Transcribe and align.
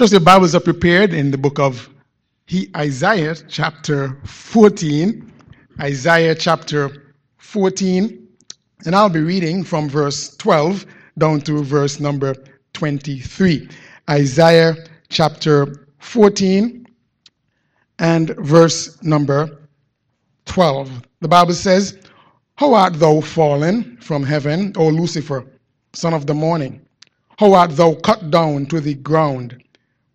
Trust 0.00 0.14
your 0.14 0.22
Bibles 0.22 0.54
are 0.54 0.60
prepared 0.60 1.12
in 1.12 1.30
the 1.30 1.36
book 1.36 1.58
of 1.58 1.90
he, 2.46 2.70
Isaiah 2.74 3.34
chapter 3.34 4.16
14. 4.24 5.30
Isaiah 5.78 6.34
chapter 6.34 7.12
14. 7.36 8.26
And 8.86 8.96
I'll 8.96 9.10
be 9.10 9.20
reading 9.20 9.62
from 9.62 9.90
verse 9.90 10.34
12 10.38 10.86
down 11.18 11.42
to 11.42 11.62
verse 11.62 12.00
number 12.00 12.34
23. 12.72 13.68
Isaiah 14.08 14.74
chapter 15.10 15.86
14 15.98 16.86
and 17.98 18.30
verse 18.38 19.02
number 19.02 19.68
12. 20.46 21.02
The 21.20 21.28
Bible 21.28 21.52
says, 21.52 21.98
How 22.54 22.72
art 22.72 22.94
thou 22.94 23.20
fallen 23.20 23.98
from 23.98 24.22
heaven, 24.22 24.72
O 24.78 24.88
Lucifer, 24.88 25.44
son 25.92 26.14
of 26.14 26.26
the 26.26 26.32
morning? 26.32 26.80
How 27.38 27.52
art 27.52 27.76
thou 27.76 27.96
cut 27.96 28.30
down 28.30 28.64
to 28.68 28.80
the 28.80 28.94
ground, 28.94 29.62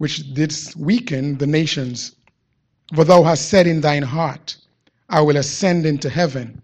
which 0.06 0.36
didst 0.36 0.76
weaken 0.76 1.36
the 1.40 1.48
nations? 1.48 2.16
For 2.94 3.04
thou 3.04 3.24
hast 3.24 3.50
said 3.50 3.66
in 3.66 3.82
thine 3.82 4.04
heart, 4.04 4.56
I 5.10 5.22
will 5.22 5.36
ascend 5.36 5.88
into 5.88 6.12
heaven. 6.12 6.62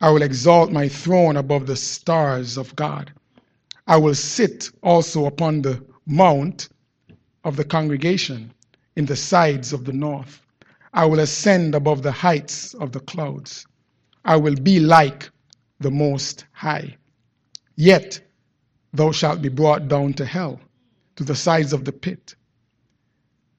I 0.00 0.10
will 0.10 0.22
exalt 0.22 0.72
my 0.72 0.88
throne 0.88 1.36
above 1.36 1.68
the 1.68 1.76
stars 1.76 2.56
of 2.56 2.74
God. 2.74 3.12
I 3.86 3.98
will 3.98 4.16
sit 4.16 4.70
also 4.82 5.26
upon 5.26 5.62
the 5.62 5.84
mount 6.04 6.68
of 7.44 7.54
the 7.54 7.64
congregation 7.64 8.52
in 8.96 9.06
the 9.06 9.14
sides 9.14 9.72
of 9.72 9.84
the 9.84 9.92
north. 9.92 10.40
I 10.92 11.04
will 11.04 11.20
ascend 11.20 11.76
above 11.76 12.02
the 12.02 12.10
heights 12.10 12.74
of 12.74 12.90
the 12.90 12.98
clouds. 12.98 13.68
I 14.24 14.34
will 14.34 14.56
be 14.56 14.80
like 14.80 15.30
the 15.78 15.92
Most 15.92 16.44
High. 16.50 16.96
Yet 17.76 18.20
thou 18.92 19.12
shalt 19.12 19.40
be 19.40 19.48
brought 19.48 19.86
down 19.86 20.14
to 20.14 20.26
hell, 20.26 20.58
to 21.14 21.22
the 21.22 21.36
sides 21.36 21.72
of 21.72 21.84
the 21.84 21.92
pit. 21.92 22.34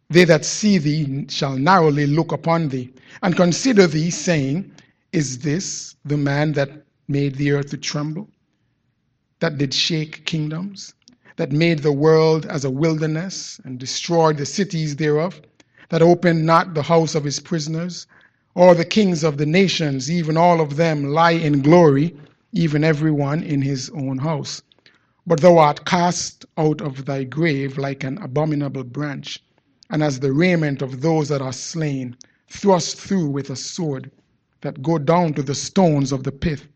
They 0.10 0.24
that 0.26 0.46
see 0.46 0.78
thee 0.78 1.26
shall 1.30 1.58
narrowly 1.58 2.06
look 2.06 2.32
upon 2.32 2.70
thee, 2.70 2.94
and 3.24 3.36
consider 3.36 3.88
thee, 3.88 4.12
saying, 4.12 4.72
Is 5.12 5.40
this 5.40 5.96
the 6.06 6.18
man 6.18 6.52
that 6.54 6.86
made 7.08 7.36
the 7.38 7.52
earth 7.52 7.72
to 7.72 7.78
tremble, 7.78 8.30
that 9.40 9.58
did 9.58 9.74
shake 9.74 10.26
kingdoms, 10.26 10.94
that 11.38 11.52
made 11.52 11.80
the 11.80 11.92
world 11.92 12.46
as 12.46 12.64
a 12.66 12.70
wilderness, 12.70 13.60
and 13.66 13.80
destroyed 13.80 14.38
the 14.38 14.46
cities 14.46 14.96
thereof, 14.98 15.42
that 15.90 16.04
opened 16.04 16.46
not 16.46 16.76
the 16.76 16.84
house 16.84 17.16
of 17.16 17.24
his 17.24 17.40
prisoners? 17.40 18.06
or 18.56 18.76
the 18.76 18.86
kings 18.86 19.24
of 19.24 19.38
the 19.38 19.46
nations, 19.46 20.12
even 20.12 20.38
all 20.38 20.62
of 20.62 20.78
them, 20.78 21.06
lie 21.06 21.32
in 21.32 21.62
glory, 21.62 22.16
even 22.54 22.84
every 22.84 23.12
one 23.12 23.44
in 23.44 23.62
his 23.64 23.90
own 23.92 24.20
house. 24.20 24.62
But 25.28 25.42
thou 25.42 25.58
art 25.58 25.86
cast 25.86 26.46
out 26.58 26.82
of 26.82 27.06
thy 27.06 27.24
grave 27.26 27.78
like 27.78 28.04
an 28.04 28.18
abominable 28.20 28.84
branch, 28.86 29.44
and 29.96 30.04
as 30.04 30.20
the 30.20 30.34
raiment 30.34 30.82
of 30.82 31.00
those 31.00 31.30
that 31.30 31.42
are 31.42 31.54
slain, 31.54 32.18
thrust 32.50 32.98
through 33.00 33.28
with 33.30 33.50
a 33.50 33.56
sword, 33.56 34.12
that 34.60 34.84
go 34.84 34.98
down 34.98 35.34
to 35.34 35.42
the 35.42 35.56
stones 35.56 36.12
of 36.12 36.26
the 36.26 36.34
pit, 36.34 36.68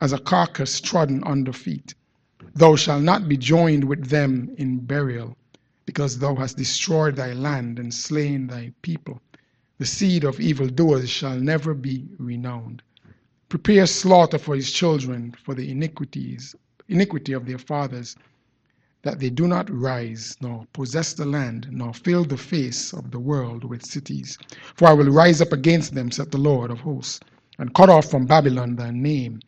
as 0.00 0.14
a 0.14 0.18
carcass 0.18 0.80
trodden 0.80 1.22
under 1.24 1.52
feet. 1.52 1.94
Thou 2.54 2.76
shalt 2.76 3.02
not 3.02 3.28
be 3.28 3.36
joined 3.36 3.84
with 3.84 4.06
them 4.06 4.54
in 4.56 4.78
burial, 4.78 5.36
because 5.84 6.18
thou 6.18 6.34
hast 6.34 6.56
destroyed 6.56 7.16
thy 7.16 7.34
land 7.34 7.78
and 7.78 7.92
slain 7.92 8.46
thy 8.46 8.72
people. 8.80 9.20
The 9.76 9.84
seed 9.84 10.24
of 10.24 10.40
evildoers 10.40 11.10
shall 11.10 11.38
never 11.38 11.74
be 11.74 12.08
renowned. 12.16 12.82
Prepare 13.50 13.84
slaughter 13.86 14.38
for 14.38 14.56
his 14.56 14.70
children 14.72 15.34
for 15.44 15.54
the 15.54 15.70
iniquities 15.70 16.56
iniquity 16.88 17.34
of 17.34 17.44
their 17.44 17.58
fathers, 17.58 18.16
that 19.02 19.18
they 19.18 19.30
do 19.30 19.46
not 19.48 19.70
rise, 19.70 20.36
nor 20.40 20.66
possess 20.72 21.12
the 21.14 21.24
land, 21.24 21.68
nor 21.70 21.94
fill 21.94 22.24
the 22.24 22.36
face 22.36 22.92
of 22.92 23.10
the 23.10 23.18
world 23.18 23.64
with 23.64 23.84
cities. 23.84 24.36
For 24.74 24.88
I 24.88 24.92
will 24.92 25.10
rise 25.10 25.40
up 25.40 25.52
against 25.52 25.94
them, 25.94 26.10
said 26.10 26.30
the 26.30 26.38
Lord 26.38 26.70
of 26.70 26.80
hosts, 26.80 27.20
and 27.58 27.74
cut 27.74 27.88
off 27.88 28.10
from 28.10 28.26
Babylon 28.26 28.76
their 28.76 28.92
name, 28.92 29.40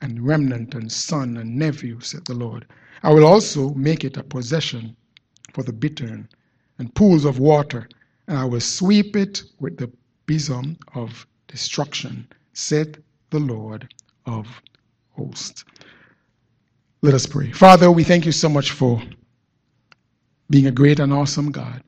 and 0.00 0.26
remnant, 0.26 0.74
and 0.74 0.90
son, 0.90 1.36
and 1.36 1.56
nephew, 1.56 2.00
said 2.00 2.24
the 2.24 2.34
Lord. 2.34 2.66
I 3.02 3.12
will 3.12 3.26
also 3.26 3.74
make 3.74 4.04
it 4.04 4.16
a 4.16 4.22
possession 4.22 4.96
for 5.52 5.62
the 5.62 5.72
bittern, 5.72 6.28
and 6.78 6.94
pools 6.94 7.24
of 7.24 7.38
water, 7.38 7.88
and 8.26 8.38
I 8.38 8.44
will 8.44 8.60
sweep 8.60 9.16
it 9.16 9.42
with 9.60 9.76
the 9.76 9.90
besom 10.26 10.78
of 10.94 11.26
destruction, 11.48 12.26
said 12.54 13.02
the 13.30 13.38
Lord 13.40 13.92
of 14.26 14.46
hosts. 15.10 15.64
Let 17.04 17.12
us 17.12 17.26
pray. 17.26 17.52
Father, 17.52 17.90
we 17.90 18.02
thank 18.02 18.24
you 18.24 18.32
so 18.32 18.48
much 18.48 18.70
for 18.70 19.02
being 20.48 20.66
a 20.66 20.70
great 20.70 20.98
and 20.98 21.12
awesome 21.12 21.52
God. 21.52 21.82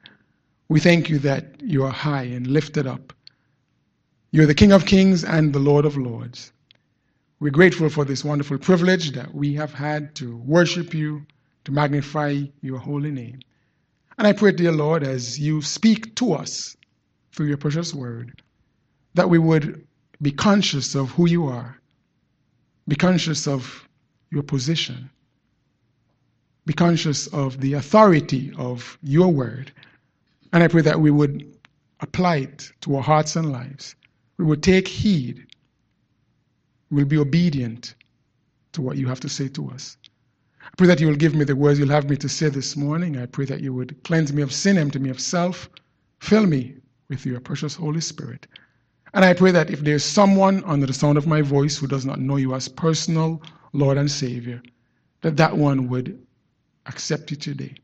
We 0.69 0.78
thank 0.78 1.09
you 1.09 1.19
that 1.21 1.59
you 1.62 1.84
are 1.84 1.91
high 1.91 2.25
and 2.25 2.47
lifted 2.47 2.87
up. 2.87 3.15
You're 4.31 4.44
the 4.44 4.54
King 4.54 4.72
of 4.72 4.84
kings 4.84 5.25
and 5.25 5.54
the 5.54 5.59
Lord 5.59 5.87
of 5.87 5.97
lords. 5.97 6.53
We're 7.41 7.50
grateful 7.50 7.88
for 7.88 8.04
this 8.04 8.27
wonderful 8.27 8.59
privilege 8.59 9.12
that 9.12 9.34
we 9.34 9.54
have 9.54 9.72
had 9.72 10.15
to 10.16 10.37
worship 10.37 10.93
you, 10.93 11.25
to 11.65 11.72
magnify 11.72 12.43
your 12.60 12.78
holy 12.78 13.10
name. 13.10 13.41
And 14.19 14.27
I 14.27 14.34
pray, 14.34 14.53
dear 14.53 14.72
Lord, 14.72 15.03
as 15.03 15.41
you 15.41 15.62
speak 15.62 16.15
to 16.16 16.34
us 16.34 16.77
through 17.33 17.47
your 17.47 17.56
precious 17.56 17.94
word, 17.94 18.43
that 19.15 19.31
we 19.31 19.38
would 19.38 19.87
be 20.21 20.31
conscious 20.31 20.94
of 20.94 21.10
who 21.12 21.27
you 21.27 21.47
are, 21.47 21.81
be 22.87 22.97
conscious 22.97 23.48
of 23.48 23.85
your 24.31 24.42
position. 24.42 25.10
Be 26.66 26.72
conscious 26.72 27.28
of 27.28 27.60
the 27.60 27.75
authority 27.75 28.53
of 28.59 28.98
your 29.03 29.32
word. 29.32 29.70
And 30.53 30.62
I 30.62 30.69
pray 30.69 30.82
that 30.82 31.00
we 31.00 31.10
would 31.10 31.56
apply 32.00 32.36
it 32.36 32.72
to 32.82 32.97
our 32.97 33.03
hearts 33.03 33.36
and 33.36 33.53
lives. 33.53 33.94
We 34.36 34.44
would 34.44 34.62
take 34.62 34.88
heed. 34.88 35.47
We'll 36.91 37.04
be 37.04 37.19
obedient 37.19 37.94
to 38.72 38.82
what 38.82 38.97
you 38.97 39.06
have 39.06 39.20
to 39.20 39.28
say 39.28 39.48
to 39.48 39.70
us. 39.70 39.97
I 40.62 40.69
pray 40.76 40.88
that 40.88 41.00
you 41.00 41.06
will 41.06 41.16
give 41.16 41.34
me 41.34 41.44
the 41.44 41.56
words 41.56 41.78
you'll 41.78 41.88
have 41.88 42.10
me 42.10 42.16
to 42.16 42.28
say 42.28 42.48
this 42.48 42.76
morning. 42.76 43.16
I 43.16 43.26
pray 43.26 43.44
that 43.47 43.60
you 43.60 43.72
would 43.72 44.03
cleanse 44.03 44.32
me 44.32 44.42
of 44.42 44.53
sin, 44.53 44.76
empty 44.76 44.98
me 44.98 45.10
of 45.10 45.20
self, 45.20 45.70
fill 46.19 46.47
me 46.47 46.75
with 47.09 47.25
your 47.25 47.41
precious 47.41 47.75
Holy 47.75 48.00
Spirit. 48.00 48.47
And 49.15 49.25
I 49.25 49.32
pray 49.32 49.53
that 49.53 49.70
if 49.70 49.81
there's 49.81 50.04
someone 50.04 50.62
under 50.65 50.86
the 50.86 50.92
sound 50.92 51.16
of 51.16 51.26
my 51.26 51.41
voice 51.41 51.78
who 51.78 51.86
does 51.86 52.04
not 52.04 52.20
know 52.20 52.36
you 52.36 52.54
as 52.54 52.69
personal 52.69 53.41
Lord 53.76 53.98
and 53.98 54.10
Savior, 54.10 54.62
that 55.22 55.37
that 55.37 55.56
one 55.56 55.88
would 55.88 56.19
accept 56.87 57.31
you 57.31 57.37
today, 57.37 57.75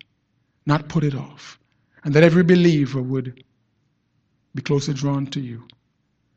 not 0.67 0.89
put 0.89 1.05
it 1.05 1.15
off, 1.15 1.59
and 2.05 2.15
that 2.15 2.23
every 2.23 2.43
believer 2.43 3.03
would 3.03 3.45
be 4.55 4.63
closer 4.63 4.93
drawn 4.93 5.27
to 5.29 5.41
you. 5.41 5.63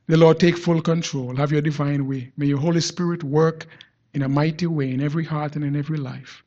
The 0.07 0.17
Lord 0.17 0.39
take 0.39 0.57
full 0.57 0.81
control, 0.81 1.35
have 1.35 1.51
your 1.51 1.61
divine 1.61 2.07
way. 2.07 2.31
May 2.37 2.47
your 2.47 2.59
Holy 2.59 2.81
Spirit 2.81 3.23
work 3.23 3.65
in 4.13 4.21
a 4.21 4.29
mighty 4.29 4.67
way 4.67 4.91
in 4.91 5.01
every 5.01 5.25
heart 5.25 5.55
and 5.55 5.65
in 5.65 5.75
every 5.75 5.97
life. 5.97 6.43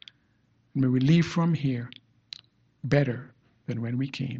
And 0.74 0.82
may 0.82 0.88
we 0.88 1.00
leave 1.00 1.26
from 1.26 1.54
here 1.54 1.90
better 2.84 3.32
than 3.66 3.80
when 3.82 3.98
we 3.98 4.08
came. 4.08 4.38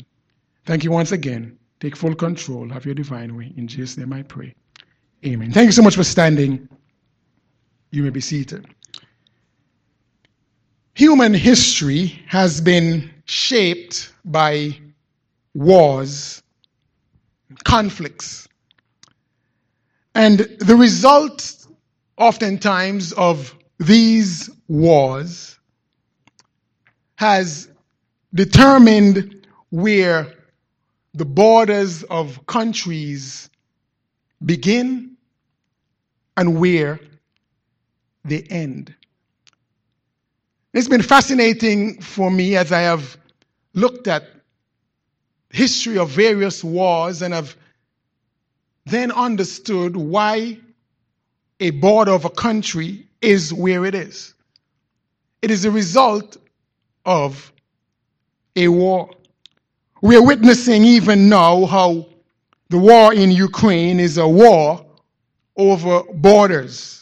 Thank 0.66 0.84
you 0.84 0.90
once 0.90 1.12
again. 1.12 1.58
Take 1.80 1.96
full 1.96 2.14
control, 2.14 2.68
have 2.70 2.84
your 2.84 2.94
divine 2.94 3.36
way. 3.36 3.52
In 3.56 3.66
Jesus' 3.66 3.96
name 3.96 4.12
I 4.12 4.22
pray. 4.22 4.54
Amen. 5.26 5.50
Thank 5.52 5.66
you 5.66 5.72
so 5.72 5.82
much 5.82 5.96
for 5.96 6.04
standing. 6.04 6.68
You 7.90 8.02
may 8.02 8.10
be 8.10 8.20
seated. 8.20 8.66
Human 10.94 11.32
history 11.32 12.20
has 12.26 12.60
been 12.60 13.10
shaped 13.24 14.12
by 14.24 14.78
wars, 15.54 16.42
conflicts. 17.64 18.48
And 20.14 20.40
the 20.58 20.76
result, 20.76 21.66
oftentimes, 22.16 23.12
of 23.12 23.54
these 23.78 24.50
wars 24.66 25.58
has 27.16 27.68
determined 28.34 29.46
where 29.70 30.34
the 31.14 31.24
borders 31.24 32.02
of 32.04 32.44
countries 32.46 33.48
begin 34.44 35.16
and 36.36 36.60
where 36.60 37.00
they 38.24 38.42
end. 38.42 38.94
It's 40.72 40.88
been 40.88 41.02
fascinating 41.02 42.00
for 42.00 42.30
me 42.30 42.56
as 42.56 42.72
I 42.72 42.80
have 42.80 43.16
looked 43.74 44.06
at 44.06 44.24
history 45.50 45.98
of 45.98 46.10
various 46.10 46.62
wars 46.62 47.22
and 47.22 47.32
have 47.32 47.56
then 48.84 49.10
understood 49.10 49.96
why 49.96 50.58
a 51.60 51.70
border 51.70 52.12
of 52.12 52.24
a 52.24 52.30
country 52.30 53.06
is 53.20 53.52
where 53.52 53.84
it 53.84 53.94
is. 53.94 54.34
It 55.42 55.50
is 55.50 55.64
a 55.64 55.70
result 55.70 56.36
of 57.04 57.52
a 58.56 58.68
war. 58.68 59.10
We 60.02 60.16
are 60.16 60.24
witnessing 60.24 60.84
even 60.84 61.28
now 61.28 61.64
how 61.66 62.06
the 62.68 62.78
war 62.78 63.14
in 63.14 63.30
Ukraine 63.30 64.00
is 64.00 64.18
a 64.18 64.28
war 64.28 64.84
over 65.56 66.02
borders 66.12 66.97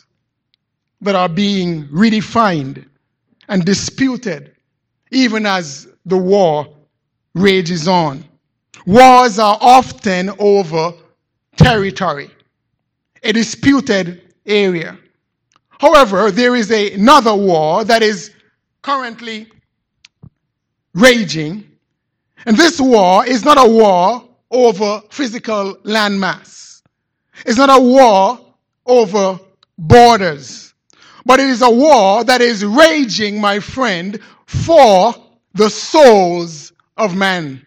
that 1.00 1.14
are 1.14 1.28
being 1.28 1.86
redefined 1.88 2.86
and 3.48 3.64
disputed, 3.64 4.56
even 5.10 5.46
as 5.46 5.88
the 6.04 6.16
war 6.16 6.66
rages 7.34 7.86
on. 7.86 8.24
Wars 8.86 9.38
are 9.38 9.58
often 9.60 10.30
over 10.38 10.92
territory, 11.56 12.30
a 13.22 13.32
disputed 13.32 14.34
area. 14.46 14.98
However, 15.78 16.30
there 16.30 16.56
is 16.56 16.70
a, 16.70 16.92
another 16.92 17.34
war 17.34 17.84
that 17.84 18.02
is 18.02 18.30
currently 18.82 19.48
raging, 20.94 21.70
and 22.46 22.56
this 22.56 22.80
war 22.80 23.26
is 23.26 23.44
not 23.44 23.58
a 23.58 23.68
war 23.68 24.26
over 24.50 25.02
physical 25.10 25.74
landmass. 25.84 26.82
It's 27.44 27.58
not 27.58 27.68
a 27.68 27.82
war 27.82 28.40
over 28.86 29.38
borders, 29.76 30.65
but 31.26 31.40
it 31.40 31.48
is 31.48 31.60
a 31.60 31.70
war 31.70 32.22
that 32.22 32.40
is 32.40 32.64
raging, 32.64 33.40
my 33.40 33.58
friend, 33.58 34.20
for 34.46 35.12
the 35.54 35.68
souls 35.68 36.72
of 36.96 37.16
men. 37.16 37.66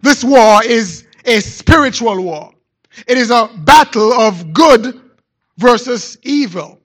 This 0.00 0.24
war 0.24 0.64
is 0.64 1.06
a 1.26 1.40
spiritual 1.40 2.22
war. 2.22 2.52
It 3.06 3.18
is 3.18 3.30
a 3.30 3.50
battle 3.58 4.12
of 4.14 4.54
good 4.54 5.00
versus 5.58 6.16
evil. 6.22 6.80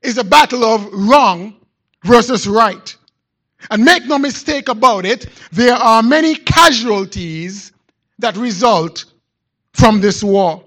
It's 0.00 0.16
a 0.16 0.24
battle 0.24 0.64
of 0.64 0.88
wrong 0.92 1.56
versus 2.04 2.46
right. 2.46 2.96
And 3.70 3.84
make 3.84 4.06
no 4.06 4.18
mistake 4.18 4.68
about 4.68 5.04
it, 5.04 5.26
there 5.50 5.74
are 5.74 6.04
many 6.04 6.36
casualties 6.36 7.72
that 8.20 8.36
result 8.36 9.06
from 9.72 10.00
this 10.00 10.22
war. 10.22 10.62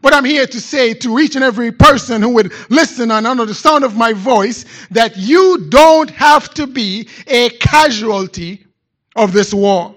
But 0.00 0.14
I'm 0.14 0.24
here 0.24 0.46
to 0.46 0.60
say 0.60 0.94
to 0.94 1.18
each 1.18 1.34
and 1.34 1.44
every 1.44 1.70
person 1.70 2.22
who 2.22 2.30
would 2.30 2.52
listen 2.70 3.10
and 3.10 3.26
under 3.26 3.44
the 3.44 3.54
sound 3.54 3.84
of 3.84 3.96
my 3.96 4.12
voice 4.12 4.64
that 4.90 5.16
you 5.16 5.66
don't 5.68 6.10
have 6.10 6.52
to 6.54 6.66
be 6.66 7.08
a 7.26 7.50
casualty 7.50 8.66
of 9.14 9.32
this 9.32 9.52
war. 9.52 9.94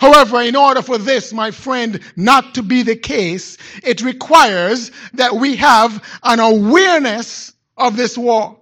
However, 0.00 0.40
in 0.42 0.54
order 0.56 0.80
for 0.82 0.96
this, 0.96 1.32
my 1.32 1.50
friend, 1.50 2.00
not 2.16 2.54
to 2.54 2.62
be 2.62 2.82
the 2.82 2.96
case, 2.96 3.58
it 3.82 4.00
requires 4.00 4.92
that 5.14 5.34
we 5.34 5.56
have 5.56 6.02
an 6.22 6.38
awareness 6.38 7.52
of 7.76 7.96
this 7.96 8.16
war, 8.16 8.56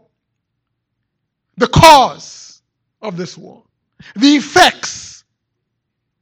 the 1.57 1.67
cause 1.67 2.63
of 3.03 3.17
this 3.17 3.37
war, 3.37 3.63
the 4.15 4.37
effects 4.37 5.25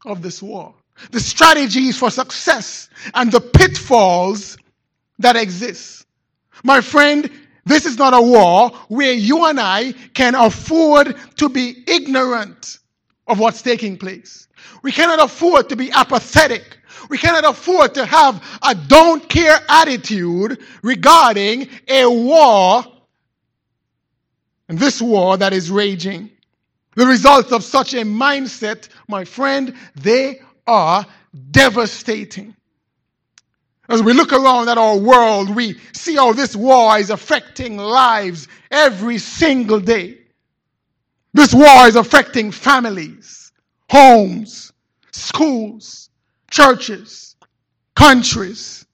of 0.04 0.20
this 0.20 0.42
war, 0.42 0.74
the 1.10 1.20
strategies 1.20 1.98
for 1.98 2.10
success, 2.10 2.88
and 3.14 3.30
the 3.30 3.40
pitfalls 3.40 4.56
that 5.18 5.36
exist. 5.36 6.06
My 6.62 6.80
friend, 6.80 7.30
this 7.64 7.86
is 7.86 7.98
not 7.98 8.14
a 8.14 8.20
war 8.20 8.70
where 8.88 9.12
you 9.12 9.46
and 9.46 9.60
I 9.60 9.92
can 10.14 10.34
afford 10.34 11.16
to 11.36 11.48
be 11.48 11.84
ignorant 11.86 12.78
of 13.26 13.38
what's 13.38 13.62
taking 13.62 13.96
place. 13.96 14.48
We 14.82 14.92
cannot 14.92 15.22
afford 15.22 15.68
to 15.70 15.76
be 15.76 15.90
apathetic. 15.90 16.78
We 17.08 17.18
cannot 17.18 17.44
afford 17.44 17.94
to 17.94 18.06
have 18.06 18.42
a 18.62 18.74
don't 18.74 19.28
care 19.28 19.58
attitude 19.68 20.58
regarding 20.82 21.68
a 21.88 22.06
war 22.06 22.84
and 24.68 24.78
this 24.78 25.00
war 25.00 25.36
that 25.36 25.52
is 25.52 25.70
raging. 25.70 26.30
The 26.96 27.06
results 27.06 27.52
of 27.52 27.64
such 27.64 27.92
a 27.94 28.02
mindset, 28.02 28.88
my 29.08 29.24
friend, 29.24 29.74
they 29.94 30.40
are 30.66 31.06
devastating. 31.50 32.54
As 33.88 34.02
we 34.02 34.14
look 34.14 34.32
around 34.32 34.68
at 34.68 34.78
our 34.78 34.96
world, 34.96 35.54
we 35.54 35.78
see 35.92 36.16
how 36.16 36.32
this 36.32 36.56
war 36.56 36.98
is 36.98 37.10
affecting 37.10 37.76
lives 37.76 38.48
every 38.70 39.18
single 39.18 39.80
day. 39.80 40.18
This 41.34 41.52
war 41.52 41.86
is 41.86 41.96
affecting 41.96 42.50
families, 42.50 43.52
homes, 43.90 44.72
schools, 45.12 46.08
churches, 46.50 47.36
countries, 47.94 48.86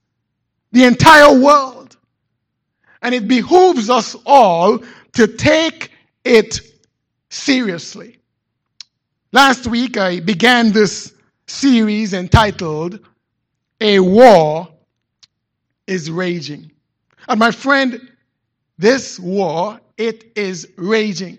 the 0.72 0.84
entire 0.84 1.38
world. 1.38 1.96
And 3.02 3.14
it 3.14 3.28
behooves 3.28 3.90
us 3.90 4.16
all 4.26 4.80
to 5.12 5.26
take 5.26 5.92
it 6.24 6.60
seriously. 7.28 8.18
Last 9.32 9.66
week, 9.66 9.96
I 9.96 10.20
began 10.20 10.72
this 10.72 11.14
series 11.50 12.14
entitled 12.14 13.00
A 13.80 14.00
War 14.00 14.68
is 15.86 16.10
Raging. 16.10 16.70
And 17.28 17.38
my 17.38 17.50
friend, 17.50 18.08
this 18.78 19.18
war, 19.18 19.80
it 19.96 20.32
is 20.36 20.68
raging. 20.76 21.38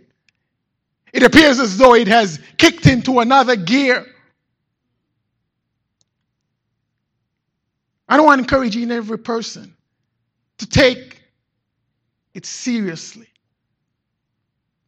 It 1.13 1.23
appears 1.23 1.59
as 1.59 1.77
though 1.77 1.95
it 1.95 2.07
has 2.07 2.39
kicked 2.57 2.85
into 2.85 3.19
another 3.19 3.55
gear. 3.55 4.05
I 8.07 8.17
don't 8.17 8.25
want 8.25 8.39
to 8.39 8.43
encourage 8.43 8.75
each 8.75 8.83
and 8.83 8.91
every 8.91 9.17
person 9.17 9.75
to 10.57 10.67
take 10.67 11.21
it 12.33 12.45
seriously. 12.45 13.27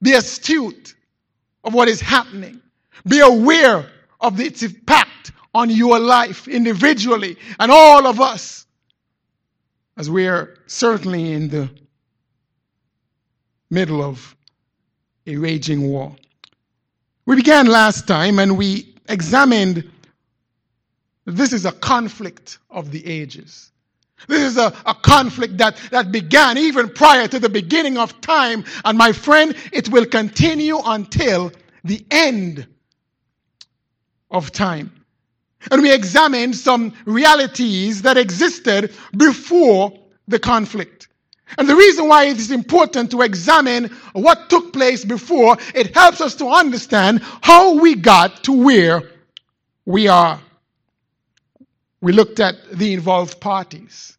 Be 0.01 0.13
astute 0.13 0.95
of 1.63 1.73
what 1.73 1.87
is 1.87 2.01
happening. 2.01 2.61
Be 3.07 3.19
aware 3.19 3.89
of 4.23 4.39
its 4.39 4.63
impact 4.63 5.33
on 5.53 5.69
your 5.69 5.99
life 5.99 6.47
individually 6.47 7.37
and 7.59 7.71
all 7.71 8.07
of 8.07 8.19
us 8.19 8.65
as 9.97 10.09
we 10.09 10.27
are 10.27 10.55
certainly 10.65 11.33
in 11.33 11.49
the 11.49 11.69
middle 13.69 14.01
of 14.01 14.35
a 15.27 15.35
raging 15.35 15.87
war. 15.87 16.15
We 17.25 17.35
began 17.35 17.67
last 17.67 18.07
time 18.07 18.39
and 18.39 18.57
we 18.57 18.95
examined 19.07 19.89
this 21.25 21.53
is 21.53 21.65
a 21.65 21.71
conflict 21.71 22.57
of 22.69 22.91
the 22.91 23.05
ages. 23.05 23.71
This 24.27 24.41
is 24.41 24.57
a, 24.57 24.73
a 24.85 24.95
conflict 24.95 25.57
that, 25.57 25.77
that 25.91 26.11
began 26.11 26.57
even 26.57 26.89
prior 26.89 27.27
to 27.27 27.39
the 27.39 27.49
beginning 27.49 27.97
of 27.97 28.19
time. 28.21 28.63
And 28.85 28.97
my 28.97 29.11
friend, 29.11 29.55
it 29.71 29.89
will 29.89 30.05
continue 30.05 30.79
until 30.83 31.51
the 31.83 32.05
end 32.09 32.67
of 34.33 34.51
time. 34.51 34.91
And 35.71 35.81
we 35.81 35.93
examined 35.93 36.55
some 36.55 36.93
realities 37.05 38.01
that 38.01 38.17
existed 38.17 38.93
before 39.15 39.93
the 40.27 40.39
conflict. 40.39 41.07
And 41.57 41.69
the 41.69 41.75
reason 41.75 42.07
why 42.07 42.25
it 42.25 42.37
is 42.37 42.51
important 42.51 43.11
to 43.11 43.21
examine 43.21 43.85
what 44.13 44.49
took 44.49 44.73
place 44.73 45.05
before, 45.05 45.57
it 45.75 45.93
helps 45.95 46.19
us 46.19 46.35
to 46.35 46.47
understand 46.47 47.21
how 47.41 47.75
we 47.75 47.95
got 47.95 48.43
to 48.45 48.51
where 48.51 49.03
we 49.85 50.07
are. 50.07 50.39
We 52.01 52.11
looked 52.11 52.39
at 52.39 52.55
the 52.71 52.93
involved 52.93 53.39
parties. 53.39 54.17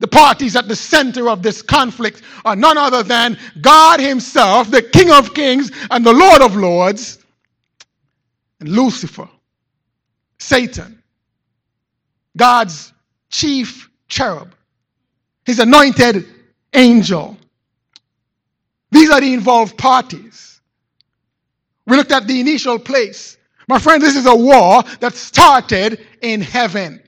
The 0.00 0.08
parties 0.08 0.56
at 0.56 0.68
the 0.68 0.76
center 0.76 1.30
of 1.30 1.42
this 1.42 1.62
conflict 1.62 2.22
are 2.44 2.56
none 2.56 2.76
other 2.76 3.02
than 3.02 3.38
God 3.60 4.00
Himself, 4.00 4.70
the 4.70 4.82
King 4.82 5.10
of 5.12 5.32
Kings 5.32 5.70
and 5.90 6.04
the 6.04 6.12
Lord 6.12 6.42
of 6.42 6.56
Lords, 6.56 7.21
Lucifer, 8.68 9.28
Satan, 10.38 11.02
God's 12.36 12.92
chief 13.30 13.90
cherub 14.08 14.54
his 15.44 15.58
anointed 15.58 16.26
angel. 16.72 17.36
These 18.90 19.10
are 19.10 19.20
the 19.20 19.32
involved 19.32 19.76
parties. 19.76 20.60
We 21.86 21.96
looked 21.96 22.12
at 22.12 22.26
the 22.26 22.40
initial 22.40 22.78
place. 22.78 23.36
My 23.68 23.78
friend, 23.78 24.02
this 24.02 24.16
is 24.16 24.26
a 24.26 24.34
war 24.34 24.82
that 25.00 25.14
started 25.14 26.04
in 26.20 26.40
heaven, 26.40 27.02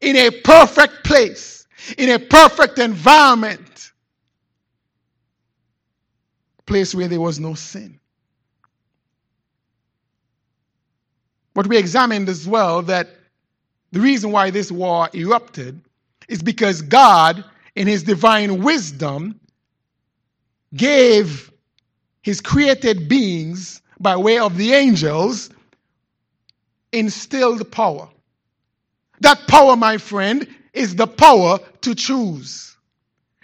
in 0.00 0.16
a 0.16 0.30
perfect 0.30 1.04
place, 1.04 1.66
in 1.96 2.10
a 2.10 2.18
perfect 2.18 2.78
environment, 2.78 3.92
place 6.66 6.94
where 6.94 7.08
there 7.08 7.20
was 7.20 7.40
no 7.40 7.54
sin. 7.54 7.99
But 11.60 11.66
we 11.66 11.76
examined 11.76 12.30
as 12.30 12.48
well 12.48 12.80
that 12.84 13.10
the 13.92 14.00
reason 14.00 14.32
why 14.32 14.48
this 14.48 14.72
war 14.72 15.10
erupted 15.12 15.78
is 16.26 16.42
because 16.42 16.80
God, 16.80 17.44
in 17.74 17.86
his 17.86 18.02
divine 18.02 18.62
wisdom, 18.62 19.38
gave 20.74 21.52
his 22.22 22.40
created 22.40 23.10
beings, 23.10 23.82
by 23.98 24.16
way 24.16 24.38
of 24.38 24.56
the 24.56 24.72
angels, 24.72 25.50
instilled 26.92 27.70
power. 27.70 28.08
That 29.20 29.46
power, 29.46 29.76
my 29.76 29.98
friend, 29.98 30.48
is 30.72 30.96
the 30.96 31.06
power 31.06 31.58
to 31.82 31.94
choose. 31.94 32.74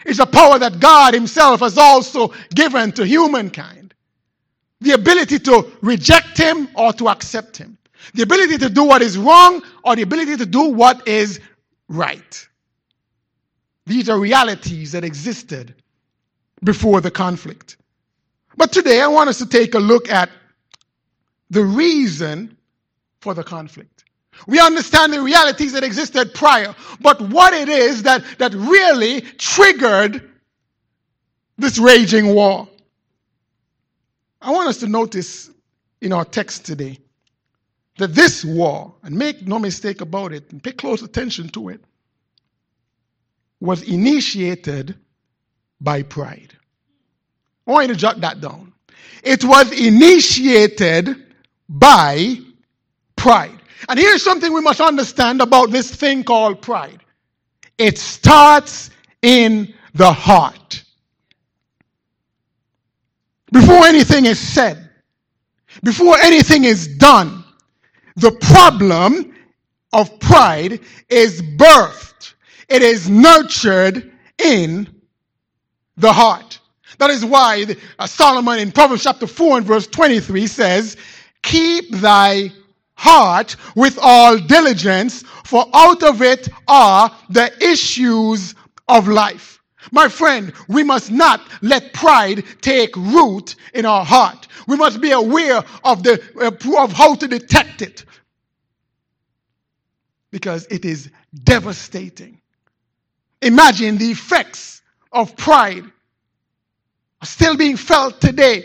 It's 0.07 0.21
a 0.21 0.25
power 0.25 0.59
that 0.59 0.81
God 0.81 1.13
Himself 1.13 1.61
has 1.61 1.77
also 1.77 2.33
given 2.55 2.93
to 2.93 3.05
humankind. 3.05 3.93
The 4.81 4.93
ability 4.93 5.39
to 5.41 5.71
reject 5.83 6.39
Him 6.39 6.71
or 6.77 6.95
to 6.95 7.11
accept 7.11 7.59
Him. 7.59 7.77
The 8.15 8.23
ability 8.23 8.59
to 8.59 8.69
do 8.69 8.85
what 8.85 9.03
is 9.03 9.19
wrong 9.19 9.63
or 9.85 9.97
the 9.97 10.03
ability 10.03 10.37
to 10.37 10.47
do 10.47 10.69
what 10.69 11.07
is 11.09 11.41
right. 11.89 12.49
These 13.87 14.09
are 14.09 14.19
realities 14.19 14.93
that 14.93 15.05
existed 15.05 15.75
before 16.63 17.01
the 17.01 17.11
conflict. 17.11 17.77
But 18.57 18.73
today 18.73 19.01
I 19.01 19.07
want 19.07 19.29
us 19.29 19.39
to 19.39 19.47
take 19.47 19.75
a 19.75 19.79
look 19.79 20.11
at 20.11 20.31
the 21.51 21.63
reason 21.63 22.57
for 23.21 23.35
the 23.35 23.45
conflict. 23.45 24.05
We 24.47 24.61
understand 24.61 25.13
the 25.13 25.23
realities 25.23 25.73
that 25.73 25.85
existed 25.85 26.35
prior, 26.35 26.75
but 27.01 27.21
what 27.21 27.55
it 27.55 27.69
is 27.69 28.03
that, 28.03 28.23
that 28.39 28.53
really 28.55 29.23
triggered 29.23 30.31
this 31.57 31.79
raging 31.79 32.35
war. 32.35 32.69
I 34.43 34.51
want 34.51 34.69
us 34.69 34.79
to 34.79 34.87
notice 34.87 35.51
in 36.01 36.13
our 36.13 36.25
text 36.25 36.67
today 36.67 36.99
that 37.99 38.15
this 38.15 38.45
war, 38.45 38.95
and 39.03 39.17
make 39.17 39.47
no 39.47 39.59
mistake 39.59 40.01
about 40.01 40.33
it, 40.33 40.51
and 40.53 40.63
pay 40.63 40.73
close 40.73 41.03
attention 41.03 41.49
to 41.51 41.71
it, 41.71 41.81
was 43.61 43.83
initiated 43.83 44.97
by 45.81 46.03
pride. 46.03 46.53
I 47.67 47.73
want 47.73 47.89
you 47.89 47.95
to 47.95 48.01
jot 48.01 48.21
that 48.21 48.41
down. 48.41 48.73
It 49.23 49.45
was 49.45 49.73
initiated 49.73 51.35
by 51.69 52.37
pride. 53.17 53.59
And 53.89 53.99
here's 53.99 54.23
something 54.23 54.53
we 54.53 54.61
must 54.61 54.81
understand 54.81 55.41
about 55.41 55.71
this 55.71 55.95
thing 55.95 56.25
called 56.25 56.63
pride 56.63 57.03
it 57.79 57.99
starts 57.99 58.91
in 59.21 59.75
the 59.95 60.11
heart. 60.11 60.83
Before 63.53 63.85
anything 63.85 64.25
is 64.25 64.39
said, 64.39 64.91
before 65.83 66.17
anything 66.19 66.65
is 66.65 66.89
done, 66.89 67.45
the 68.17 68.33
problem 68.33 69.35
of 69.93 70.19
pride 70.21 70.81
is 71.09 71.41
birthed, 71.43 72.35
it 72.69 72.83
is 72.83 73.09
nurtured 73.09 74.13
in 74.43 74.89
the 75.97 76.13
heart. 76.13 76.59
That 76.99 77.11
is 77.11 77.25
why 77.25 77.67
uh, 77.99 78.07
Solomon 78.07 78.59
in 78.59 78.73
Proverbs 78.73 79.03
chapter 79.03 79.27
4 79.27 79.59
and 79.59 79.67
verse 79.67 79.87
23 79.87 80.47
says, 80.47 80.97
Keep 81.43 81.97
thy 81.97 82.53
heart 82.95 83.57
with 83.75 83.99
all 84.01 84.39
diligence, 84.39 85.23
for 85.45 85.67
out 85.75 86.03
of 86.03 86.23
it 86.23 86.49
are 86.67 87.15
the 87.29 87.53
issues 87.63 88.55
of 88.89 89.09
life. 89.09 89.56
My 89.93 90.09
friend, 90.09 90.53
we 90.69 90.83
must 90.83 91.11
not 91.11 91.41
let 91.63 91.93
pride 91.93 92.45
take 92.61 92.95
root 92.97 93.55
in 93.75 93.87
our 93.87 94.05
heart. 94.05 94.49
We 94.67 94.77
must 94.77 95.01
be 95.01 95.13
aware 95.13 95.63
of 95.85 96.03
the 96.03 96.23
uh, 96.41 96.83
of 96.83 96.93
how 96.93 97.15
to 97.15 97.29
detect 97.29 97.83
it. 97.83 98.05
Because 100.31 100.67
it 100.71 100.85
is 100.85 101.11
devastating. 101.45 102.41
Imagine 103.43 103.99
the 103.99 104.11
effects 104.11 104.83
of 105.13 105.37
pride 105.37 105.85
are 107.23 107.27
still 107.27 107.57
being 107.57 107.77
felt 107.77 108.21
today 108.21 108.65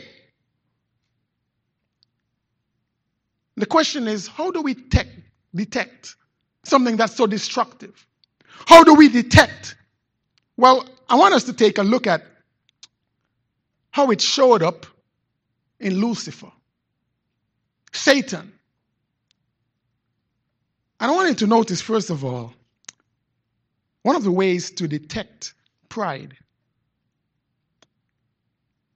The 3.62 3.68
question 3.68 4.08
is 4.08 4.28
how 4.28 4.50
do 4.50 4.64
we 4.64 4.74
te- 4.74 5.04
detect 5.54 6.16
something 6.64 6.98
that's 6.98 7.16
so 7.16 7.28
destructive? 7.28 8.08
How 8.66 8.84
do 8.84 8.96
we 8.96 9.08
detect? 9.08 9.76
Well, 10.62 10.86
I 11.10 11.16
want 11.16 11.34
us 11.34 11.46
to 11.46 11.54
take 11.54 11.80
a 11.80 11.82
look 11.82 12.06
at 12.06 12.24
how 13.90 14.12
it 14.12 14.22
showed 14.22 14.62
up 14.62 14.86
in 15.80 15.96
Lucifer, 15.96 16.52
Satan. 17.92 18.54
And 21.00 21.12
I 21.12 21.16
want 21.16 21.30
you 21.30 21.36
to 21.38 21.48
notice, 21.48 21.82
first 21.82 22.12
of 22.12 22.24
all, 22.24 22.54
one 24.04 24.16
of 24.16 24.24
the 24.24 24.32
ways 24.32 24.70
to 24.74 24.88
detect 24.88 25.56
pride 25.90 26.38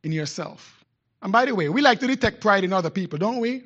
in 0.04 0.12
yourself. 0.12 0.86
And 1.24 1.32
by 1.32 1.46
the 1.46 1.56
way, 1.56 1.68
we 1.68 1.82
like 1.82 2.00
to 2.02 2.08
detect 2.08 2.42
pride 2.42 2.64
in 2.64 2.74
other 2.74 2.92
people, 2.92 3.18
don't 3.18 3.40
we? 3.40 3.64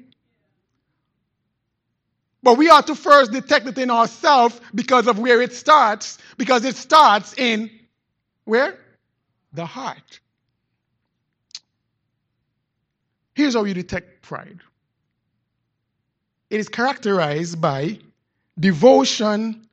But 2.42 2.58
we 2.58 2.70
ought 2.70 2.88
to 2.88 2.96
first 2.96 3.34
detect 3.34 3.68
it 3.68 3.78
in 3.78 3.92
ourselves 3.92 4.58
because 4.74 5.06
of 5.08 5.20
where 5.20 5.42
it 5.42 5.52
starts, 5.52 6.18
because 6.38 6.64
it 6.64 6.78
starts 6.78 7.38
in 7.38 7.70
where? 8.50 8.80
The 9.54 9.66
heart. 9.66 10.20
Here's 13.36 13.54
how 13.54 13.64
you 13.64 13.74
detect 13.74 14.22
pride 14.24 14.60
it 16.50 16.60
is 16.60 16.68
characterized 16.68 17.62
by 17.62 18.00
devotion 18.60 19.68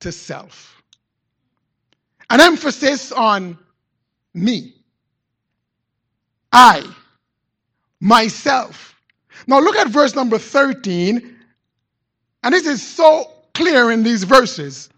to 0.00 0.10
self, 0.10 0.82
an 2.28 2.40
emphasis 2.40 3.12
on 3.12 3.56
me, 4.34 4.74
I, 6.52 6.84
myself. 8.00 9.00
Now 9.46 9.60
look 9.60 9.76
at 9.76 9.86
verse 9.86 10.16
number 10.16 10.36
13 10.36 11.36
and 12.42 12.54
this 12.54 12.66
is 12.66 12.82
so 12.82 13.30
clear 13.54 13.92
in 13.92 14.02
these 14.02 14.24
verses. 14.24 14.88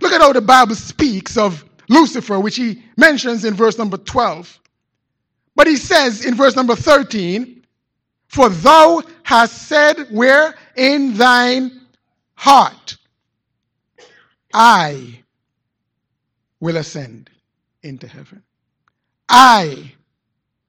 Look 0.00 0.12
at 0.12 0.22
how 0.22 0.32
the 0.32 0.40
Bible 0.40 0.74
speaks 0.74 1.36
of 1.36 1.64
Lucifer, 1.88 2.40
which 2.40 2.56
he 2.56 2.82
mentions 2.96 3.44
in 3.44 3.54
verse 3.54 3.78
number 3.78 3.96
12. 3.96 4.58
But 5.56 5.66
he 5.66 5.76
says 5.76 6.24
in 6.24 6.34
verse 6.34 6.56
number 6.56 6.74
13, 6.74 7.64
For 8.28 8.48
thou 8.48 9.02
hast 9.22 9.68
said, 9.68 10.08
Where? 10.10 10.54
In 10.76 11.16
thine 11.16 11.80
heart, 12.34 12.96
I 14.52 15.20
will 16.60 16.76
ascend 16.76 17.30
into 17.82 18.06
heaven. 18.06 18.42
I 19.28 19.92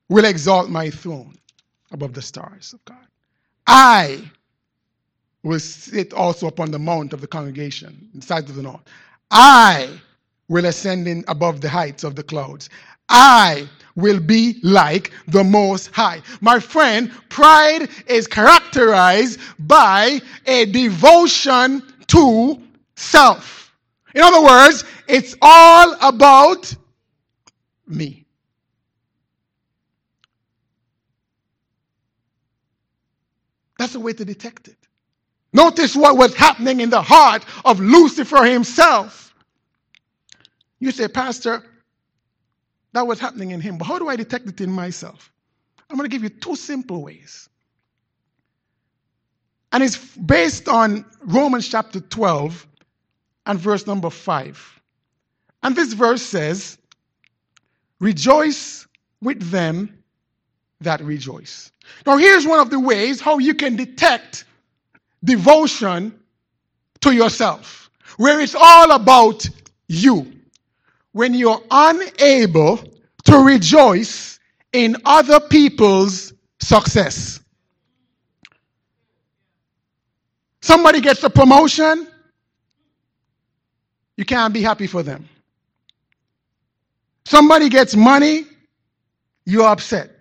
will 0.10 0.26
exalt 0.26 0.70
my 0.70 0.90
throne 0.90 1.36
above 1.92 2.14
the 2.14 2.22
stars 2.22 2.74
of 2.74 2.84
God. 2.86 3.08
I 3.68 4.32
will 5.44 5.60
sit 5.60 6.14
also 6.14 6.48
upon 6.48 6.72
the 6.72 6.80
mount 6.80 7.14
of 7.14 7.22
the 7.22 7.28
congregation, 7.28 8.10
in 8.14 8.20
the 8.20 8.26
sides 8.26 8.50
of 8.50 8.56
the 8.56 8.64
north. 8.64 8.82
I 9.32 10.02
will 10.48 10.66
ascend 10.66 11.08
in 11.08 11.24
above 11.28 11.62
the 11.62 11.70
heights 11.70 12.04
of 12.04 12.16
the 12.16 12.24
clouds. 12.24 12.70
I 13.10 13.68
will 13.96 14.20
be 14.20 14.60
like 14.64 15.12
the 15.28 15.44
Most 15.44 15.92
High. 15.92 16.22
My 16.42 16.60
friend, 16.60 17.12
pride 17.30 17.90
is 18.08 18.28
characterized 18.28 19.40
by 19.60 20.22
a 20.46 20.66
devotion 20.66 21.82
to 22.08 22.62
self. 22.96 23.74
In 24.14 24.22
other 24.22 24.42
words, 24.42 24.84
it's 25.08 25.36
all 25.42 25.96
about 26.02 26.74
me. 27.88 28.26
That's 33.78 33.96
a 33.96 34.00
way 34.00 34.14
to 34.14 34.26
detect 34.26 34.68
it. 34.68 34.78
Notice 35.52 35.96
what 35.96 36.18
was 36.18 36.34
happening 36.36 36.80
in 36.80 36.90
the 36.90 37.02
heart 37.02 37.46
of 37.64 37.80
Lucifer 37.80 38.44
himself. 38.44 39.25
You 40.86 40.92
say, 40.92 41.08
Pastor, 41.08 41.64
that 42.94 43.08
was 43.08 43.20
happening 43.20 43.50
in 43.50 43.60
him, 43.60 43.80
but 43.80 43.86
how 43.86 43.98
do 43.98 44.08
I 44.08 44.16
detect 44.16 44.48
it 44.48 44.62
in 44.62 44.72
myself? 44.72 45.34
I'm 45.90 45.98
going 45.98 46.08
to 46.08 46.16
give 46.16 46.22
you 46.22 46.30
two 46.30 46.56
simple 46.56 47.02
ways. 47.02 47.50
And 49.72 49.82
it's 49.82 49.98
based 50.16 50.68
on 50.68 51.04
Romans 51.22 51.68
chapter 51.68 52.02
12 52.02 52.68
and 53.48 53.60
verse 53.60 53.88
number 53.88 54.12
5. 54.12 54.82
And 55.64 55.76
this 55.76 55.94
verse 55.94 56.22
says, 56.22 56.78
Rejoice 58.00 58.86
with 59.24 59.42
them 59.50 60.04
that 60.82 61.02
rejoice. 61.02 61.72
Now, 62.06 62.18
here's 62.18 62.46
one 62.46 62.60
of 62.60 62.70
the 62.70 62.80
ways 62.80 63.20
how 63.20 63.40
you 63.40 63.56
can 63.56 63.76
detect 63.76 64.46
devotion 65.24 66.14
to 67.02 67.12
yourself, 67.12 67.90
where 68.18 68.40
it's 68.40 68.54
all 68.54 68.92
about 68.92 69.50
you. 69.88 70.32
When 71.16 71.34
you're 71.34 71.62
unable 71.72 72.84
to 73.24 73.38
rejoice 73.38 74.38
in 74.74 74.98
other 75.06 75.40
people's 75.40 76.34
success. 76.60 77.40
Somebody 80.60 81.00
gets 81.00 81.24
a 81.24 81.30
promotion, 81.30 82.06
you 84.18 84.26
can't 84.26 84.54
be 84.54 84.62
happy 84.62 84.88
for 84.88 85.04
them. 85.04 85.30
Somebody 87.24 87.70
gets 87.70 87.96
money, 87.96 88.44
you're 89.46 89.68
upset. 89.68 90.12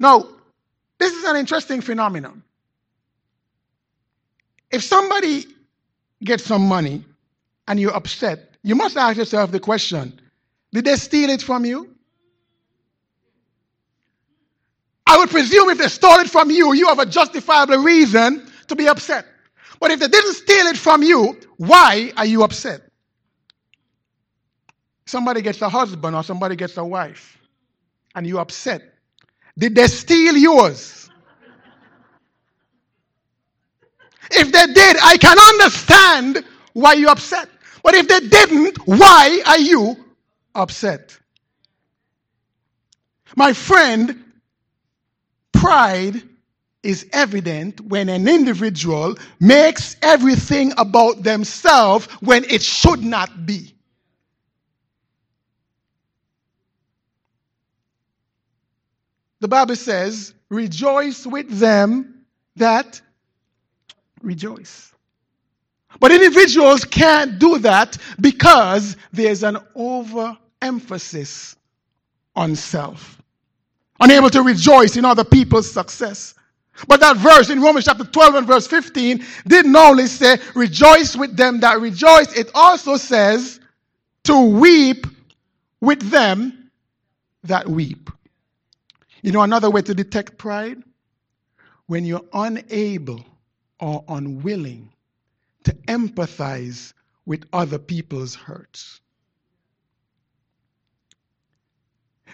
Now, 0.00 0.26
this 0.98 1.12
is 1.12 1.22
an 1.22 1.36
interesting 1.36 1.80
phenomenon. 1.80 2.42
If 4.72 4.82
somebody 4.82 5.44
gets 6.24 6.42
some 6.42 6.66
money 6.66 7.04
and 7.68 7.78
you're 7.78 7.94
upset, 7.94 8.55
you 8.66 8.74
must 8.74 8.96
ask 8.96 9.16
yourself 9.16 9.52
the 9.52 9.60
question 9.60 10.20
Did 10.72 10.86
they 10.86 10.96
steal 10.96 11.30
it 11.30 11.40
from 11.40 11.64
you? 11.64 11.94
I 15.06 15.18
would 15.18 15.30
presume 15.30 15.70
if 15.70 15.78
they 15.78 15.86
stole 15.86 16.18
it 16.18 16.28
from 16.28 16.50
you, 16.50 16.72
you 16.72 16.88
have 16.88 16.98
a 16.98 17.06
justifiable 17.06 17.78
reason 17.78 18.50
to 18.66 18.74
be 18.74 18.88
upset. 18.88 19.24
But 19.78 19.92
if 19.92 20.00
they 20.00 20.08
didn't 20.08 20.34
steal 20.34 20.66
it 20.66 20.76
from 20.76 21.04
you, 21.04 21.38
why 21.58 22.12
are 22.16 22.26
you 22.26 22.42
upset? 22.42 22.82
Somebody 25.04 25.42
gets 25.42 25.62
a 25.62 25.68
husband 25.68 26.16
or 26.16 26.24
somebody 26.24 26.56
gets 26.56 26.76
a 26.76 26.84
wife, 26.84 27.38
and 28.16 28.26
you're 28.26 28.40
upset. 28.40 28.82
Did 29.56 29.76
they 29.76 29.86
steal 29.86 30.36
yours? 30.36 31.08
if 34.32 34.50
they 34.50 34.66
did, 34.72 34.96
I 35.04 35.16
can 35.18 35.38
understand 35.38 36.44
why 36.72 36.94
you're 36.94 37.10
upset. 37.10 37.48
But 37.82 37.94
if 37.94 38.08
they 38.08 38.20
didn't, 38.20 38.78
why 38.86 39.42
are 39.46 39.58
you 39.58 39.96
upset? 40.54 41.18
My 43.36 43.52
friend, 43.52 44.24
pride 45.52 46.22
is 46.82 47.06
evident 47.12 47.80
when 47.80 48.08
an 48.08 48.28
individual 48.28 49.16
makes 49.40 49.96
everything 50.02 50.72
about 50.78 51.22
themselves 51.22 52.06
when 52.20 52.44
it 52.44 52.62
should 52.62 53.02
not 53.02 53.44
be. 53.44 53.74
The 59.40 59.48
Bible 59.48 59.76
says, 59.76 60.32
rejoice 60.48 61.26
with 61.26 61.50
them 61.50 62.24
that 62.56 63.00
rejoice. 64.22 64.92
But 66.00 66.12
individuals 66.12 66.84
can't 66.84 67.38
do 67.38 67.58
that 67.58 67.96
because 68.20 68.96
there's 69.12 69.42
an 69.42 69.58
overemphasis 69.74 71.56
on 72.34 72.54
self, 72.54 73.22
unable 74.00 74.30
to 74.30 74.42
rejoice 74.42 74.96
in 74.96 75.04
other 75.04 75.24
people's 75.24 75.70
success. 75.70 76.34
But 76.86 77.00
that 77.00 77.16
verse 77.16 77.48
in 77.48 77.62
Romans 77.62 77.86
chapter 77.86 78.04
12 78.04 78.34
and 78.34 78.46
verse 78.46 78.66
15 78.66 79.24
didn't 79.46 79.74
only 79.74 80.06
say, 80.06 80.38
rejoice 80.54 81.16
with 81.16 81.36
them 81.36 81.60
that 81.60 81.80
rejoice, 81.80 82.36
it 82.36 82.50
also 82.54 82.98
says 82.98 83.60
to 84.24 84.40
weep 84.40 85.06
with 85.80 86.10
them 86.10 86.70
that 87.44 87.66
weep. 87.68 88.10
You 89.22 89.32
know 89.32 89.42
another 89.42 89.70
way 89.70 89.82
to 89.82 89.94
detect 89.94 90.36
pride? 90.36 90.82
When 91.86 92.04
you're 92.04 92.24
unable 92.32 93.24
or 93.80 94.04
unwilling 94.08 94.90
to 95.66 95.74
empathize 95.88 96.92
with 97.26 97.44
other 97.52 97.78
people's 97.78 98.34
hurts. 98.34 99.00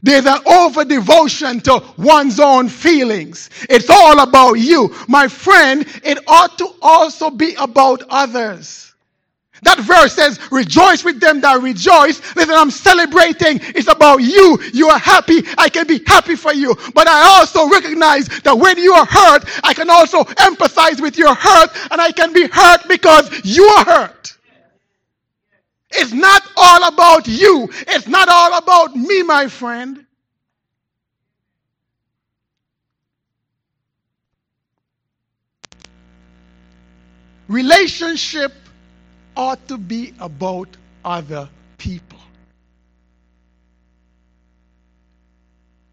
There's 0.03 0.27
an 0.27 0.41
over 0.47 0.85
devotion 0.85 1.61
to 1.61 1.83
one's 1.97 2.41
own 2.41 2.69
feelings. 2.69 3.49
It's 3.71 3.89
all 3.89 4.21
about 4.21 4.55
you. 4.55 4.95
My 5.09 5.29
friend, 5.29 5.87
it 6.05 6.19
ought 6.27 6.59
to 6.59 6.69
also 6.83 7.31
be 7.31 7.55
about 7.55 8.03
others. 8.11 8.92
That 9.63 9.79
verse 9.79 10.15
says, 10.15 10.41
rejoice 10.51 11.05
with 11.05 11.21
them 11.21 11.41
that 11.43 11.63
rejoice. 11.63 12.21
Listen, 12.35 12.55
I'm 12.55 12.71
celebrating. 12.71 13.61
It's 13.77 13.87
about 13.87 14.17
you. 14.17 14.59
You 14.73 14.89
are 14.89 14.99
happy. 14.99 15.43
I 15.57 15.69
can 15.69 15.87
be 15.87 16.03
happy 16.05 16.35
for 16.35 16.53
you. 16.53 16.75
But 16.95 17.07
I 17.07 17.39
also 17.39 17.69
recognize 17.69 18.27
that 18.43 18.59
when 18.59 18.77
you 18.77 18.93
are 18.93 19.07
hurt, 19.07 19.45
I 19.63 19.73
can 19.73 19.89
also 19.89 20.25
empathize 20.25 21.01
with 21.01 21.17
your 21.17 21.35
hurt 21.35 21.71
and 21.93 22.01
I 22.01 22.11
can 22.11 22.33
be 22.33 22.49
hurt 22.49 22.89
because 22.89 23.31
you 23.45 23.65
are 23.65 23.85
hurt. 23.85 24.37
It's 25.93 26.13
not 26.13 26.43
all 26.57 26.89
about 26.89 27.29
you. 27.29 27.69
It's 27.87 28.09
not 28.09 28.29
all 28.29 28.59
about 28.59 28.97
me, 28.97 29.23
my 29.23 29.47
friend. 29.47 30.05
Relationship 37.47 38.62
ought 39.37 39.67
to 39.69 39.79
be 39.79 40.15
about 40.21 40.69
other 41.05 41.49
people. 41.79 42.19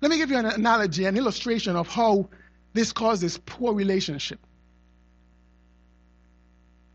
Let 0.02 0.12
me 0.12 0.18
give 0.18 0.32
you 0.32 0.38
an 0.38 0.46
analogy, 0.46 1.06
an 1.06 1.18
illustration 1.18 1.76
of 1.76 1.88
how 1.88 2.30
this 2.74 2.92
causes 2.92 3.38
poor 3.46 3.74
relationship. 3.74 4.40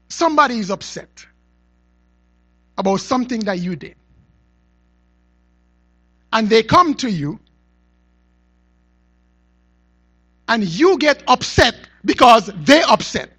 Somebody 0.09 0.59
is 0.59 0.71
upset 0.71 1.27
about 2.79 3.01
something 3.01 3.41
that 3.41 3.59
you 3.59 3.77
did. 3.77 3.97
And 6.33 6.49
they 6.49 6.63
come 6.63 6.95
to 6.95 7.11
you, 7.11 7.39
and 10.49 10.65
you 10.65 10.99
get 10.99 11.23
upset 11.29 11.75
because 12.05 12.51
they 12.65 12.83
upset. 12.83 13.31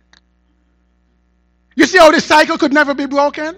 You 1.76 1.86
see 1.86 1.98
how 1.98 2.12
this 2.12 2.26
cycle 2.26 2.58
could 2.58 2.74
never 2.74 2.94
be 2.94 3.06
broken? 3.06 3.56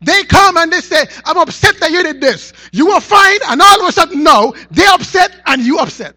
They 0.00 0.24
come 0.24 0.56
and 0.56 0.72
they 0.72 0.80
say, 0.80 1.04
I'm 1.24 1.38
upset 1.38 1.78
that 1.80 1.90
you 1.90 2.02
did 2.02 2.20
this. 2.20 2.52
You 2.72 2.88
were 2.88 3.00
fine, 3.00 3.38
and 3.48 3.60
all 3.60 3.82
of 3.82 3.88
a 3.88 3.92
sudden, 3.92 4.22
no, 4.24 4.54
they're 4.70 4.92
upset 4.92 5.40
and 5.46 5.62
you 5.62 5.78
upset. 5.78 6.16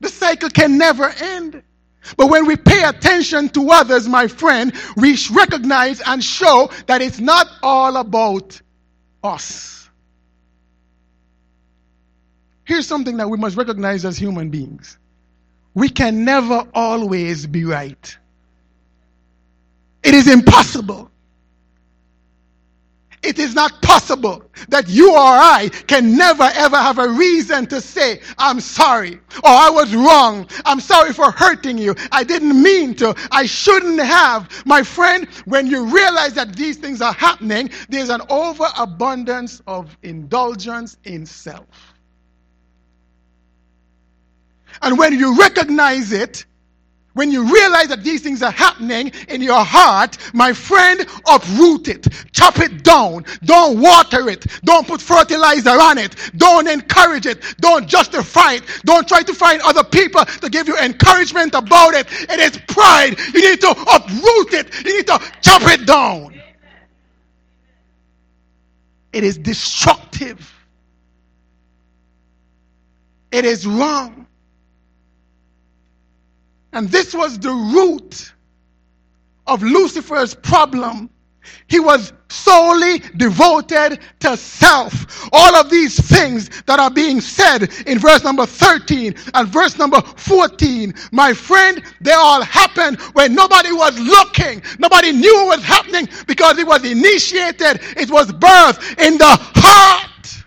The 0.00 0.08
cycle 0.08 0.50
can 0.50 0.78
never 0.78 1.08
end. 1.20 1.62
But 2.16 2.28
when 2.28 2.46
we 2.46 2.56
pay 2.56 2.84
attention 2.84 3.50
to 3.50 3.70
others, 3.70 4.08
my 4.08 4.26
friend, 4.26 4.72
we 4.96 5.16
recognize 5.30 6.00
and 6.00 6.24
show 6.24 6.70
that 6.86 7.02
it's 7.02 7.20
not 7.20 7.46
all 7.62 7.96
about 7.96 8.60
us. 9.22 9.88
Here's 12.64 12.86
something 12.86 13.16
that 13.18 13.28
we 13.28 13.36
must 13.36 13.56
recognize 13.56 14.04
as 14.04 14.16
human 14.16 14.48
beings 14.48 14.96
we 15.74 15.88
can 15.88 16.24
never 16.24 16.66
always 16.74 17.46
be 17.46 17.64
right. 17.64 18.16
It 20.02 20.14
is 20.14 20.28
impossible. 20.30 21.10
It 23.22 23.38
is 23.38 23.54
not 23.54 23.82
possible 23.82 24.42
that 24.68 24.88
you 24.88 25.12
or 25.12 25.18
I 25.18 25.68
can 25.86 26.16
never 26.16 26.48
ever 26.54 26.76
have 26.76 26.98
a 26.98 27.08
reason 27.08 27.66
to 27.66 27.80
say, 27.80 28.20
I'm 28.38 28.60
sorry, 28.60 29.14
or 29.44 29.50
I 29.50 29.68
was 29.68 29.94
wrong. 29.94 30.48
I'm 30.64 30.80
sorry 30.80 31.12
for 31.12 31.30
hurting 31.30 31.76
you. 31.76 31.94
I 32.12 32.24
didn't 32.24 32.62
mean 32.62 32.94
to. 32.96 33.14
I 33.30 33.44
shouldn't 33.44 34.00
have. 34.00 34.48
My 34.64 34.82
friend, 34.82 35.28
when 35.44 35.66
you 35.66 35.84
realize 35.84 36.32
that 36.34 36.56
these 36.56 36.78
things 36.78 37.02
are 37.02 37.12
happening, 37.12 37.70
there's 37.90 38.08
an 38.08 38.22
overabundance 38.30 39.60
of 39.66 39.96
indulgence 40.02 40.96
in 41.04 41.26
self. 41.26 41.89
And 44.82 44.98
when 44.98 45.18
you 45.18 45.38
recognize 45.38 46.12
it, 46.12 46.44
when 47.14 47.32
you 47.32 47.42
realize 47.52 47.88
that 47.88 48.04
these 48.04 48.22
things 48.22 48.40
are 48.40 48.52
happening 48.52 49.10
in 49.28 49.42
your 49.42 49.64
heart, 49.64 50.16
my 50.32 50.52
friend, 50.52 51.04
uproot 51.26 51.88
it. 51.88 52.06
Chop 52.32 52.60
it 52.60 52.84
down. 52.84 53.24
Don't 53.42 53.80
water 53.80 54.28
it. 54.28 54.46
Don't 54.64 54.86
put 54.86 55.00
fertilizer 55.00 55.70
on 55.70 55.98
it. 55.98 56.14
Don't 56.36 56.68
encourage 56.68 57.26
it. 57.26 57.42
Don't 57.60 57.88
justify 57.88 58.54
it. 58.54 58.62
Don't 58.84 59.08
try 59.08 59.22
to 59.22 59.34
find 59.34 59.60
other 59.62 59.82
people 59.82 60.24
to 60.24 60.48
give 60.48 60.68
you 60.68 60.78
encouragement 60.78 61.54
about 61.54 61.94
it. 61.94 62.06
It 62.30 62.38
is 62.38 62.56
pride. 62.68 63.18
You 63.34 63.50
need 63.50 63.60
to 63.62 63.70
uproot 63.70 64.54
it. 64.54 64.84
You 64.86 64.96
need 64.96 65.06
to 65.08 65.20
chop 65.42 65.62
it 65.62 65.86
down. 65.86 66.40
It 69.12 69.24
is 69.24 69.36
destructive. 69.36 70.54
It 73.32 73.44
is 73.44 73.66
wrong. 73.66 74.26
And 76.72 76.88
this 76.88 77.14
was 77.14 77.38
the 77.38 77.50
root 77.52 78.32
of 79.46 79.62
Lucifer's 79.62 80.34
problem. 80.34 81.10
He 81.66 81.80
was 81.80 82.12
solely 82.28 82.98
devoted 83.16 83.98
to 84.20 84.36
self. 84.36 85.28
All 85.32 85.56
of 85.56 85.70
these 85.70 85.98
things 86.08 86.62
that 86.66 86.78
are 86.78 86.90
being 86.90 87.20
said 87.20 87.70
in 87.86 87.98
verse 87.98 88.22
number 88.22 88.46
13 88.46 89.14
and 89.34 89.48
verse 89.48 89.78
number 89.78 90.00
14, 90.00 90.94
my 91.12 91.32
friend, 91.32 91.82
they 92.00 92.12
all 92.12 92.42
happened 92.42 93.00
when 93.14 93.34
nobody 93.34 93.72
was 93.72 93.98
looking. 93.98 94.62
Nobody 94.78 95.12
knew 95.12 95.34
what 95.46 95.58
was 95.58 95.64
happening 95.66 96.08
because 96.26 96.58
it 96.58 96.66
was 96.66 96.84
initiated, 96.84 97.80
it 97.96 98.10
was 98.10 98.30
birthed 98.32 99.00
in 99.04 99.18
the 99.18 99.36
heart. 99.56 100.39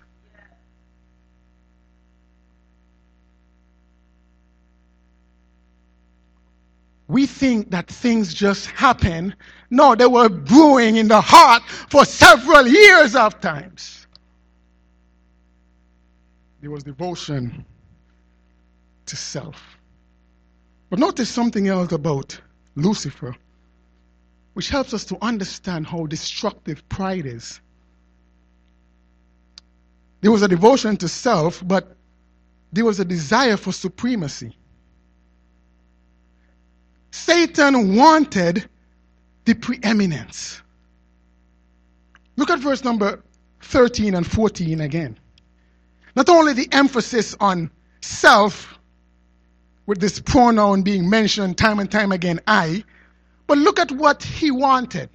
We 7.07 7.25
think 7.25 7.71
that 7.71 7.87
things 7.87 8.33
just 8.33 8.67
happen. 8.67 9.35
No, 9.69 9.95
they 9.95 10.05
were 10.05 10.29
brewing 10.29 10.95
in 10.95 11.07
the 11.07 11.21
heart 11.21 11.63
for 11.89 12.05
several 12.05 12.67
years 12.67 13.15
of 13.15 13.39
times. 13.41 14.07
There 16.61 16.71
was 16.71 16.83
devotion 16.83 17.65
to 19.05 19.15
self. 19.15 19.61
But 20.89 20.99
notice 20.99 21.29
something 21.29 21.67
else 21.67 21.91
about 21.91 22.39
Lucifer, 22.75 23.35
which 24.53 24.69
helps 24.69 24.93
us 24.93 25.03
to 25.05 25.17
understand 25.21 25.87
how 25.87 26.05
destructive 26.05 26.87
pride 26.87 27.25
is. 27.25 27.59
There 30.21 30.31
was 30.31 30.41
a 30.41 30.47
devotion 30.47 30.95
to 30.97 31.09
self, 31.09 31.61
but 31.67 31.97
there 32.71 32.85
was 32.85 32.99
a 32.99 33.05
desire 33.05 33.57
for 33.57 33.73
supremacy. 33.73 34.55
Satan 37.13 37.95
wanted 37.95 38.67
the 39.45 39.53
preeminence. 39.53 40.63
Look 42.37 42.49
at 42.49 42.57
verse 42.57 42.83
number 42.83 43.21
13 43.61 44.15
and 44.15 44.25
14 44.25 44.81
again. 44.81 45.19
Not 46.15 46.27
only 46.27 46.53
the 46.53 46.67
emphasis 46.71 47.35
on 47.39 47.69
self, 48.01 48.79
with 49.85 49.99
this 49.99 50.19
pronoun 50.19 50.81
being 50.81 51.07
mentioned 51.07 51.55
time 51.55 51.79
and 51.79 51.91
time 51.91 52.11
again, 52.11 52.39
I. 52.47 52.83
But 53.45 53.59
look 53.59 53.77
at 53.77 53.91
what 53.91 54.23
he 54.23 54.49
wanted. 54.49 55.07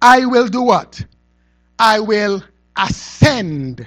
I 0.00 0.24
will 0.24 0.48
do 0.48 0.62
what? 0.62 1.04
I 1.78 2.00
will 2.00 2.42
ascend 2.76 3.86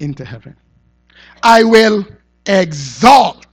into 0.00 0.24
heaven. 0.24 0.56
I 1.44 1.62
will 1.62 2.04
exalt 2.44 3.45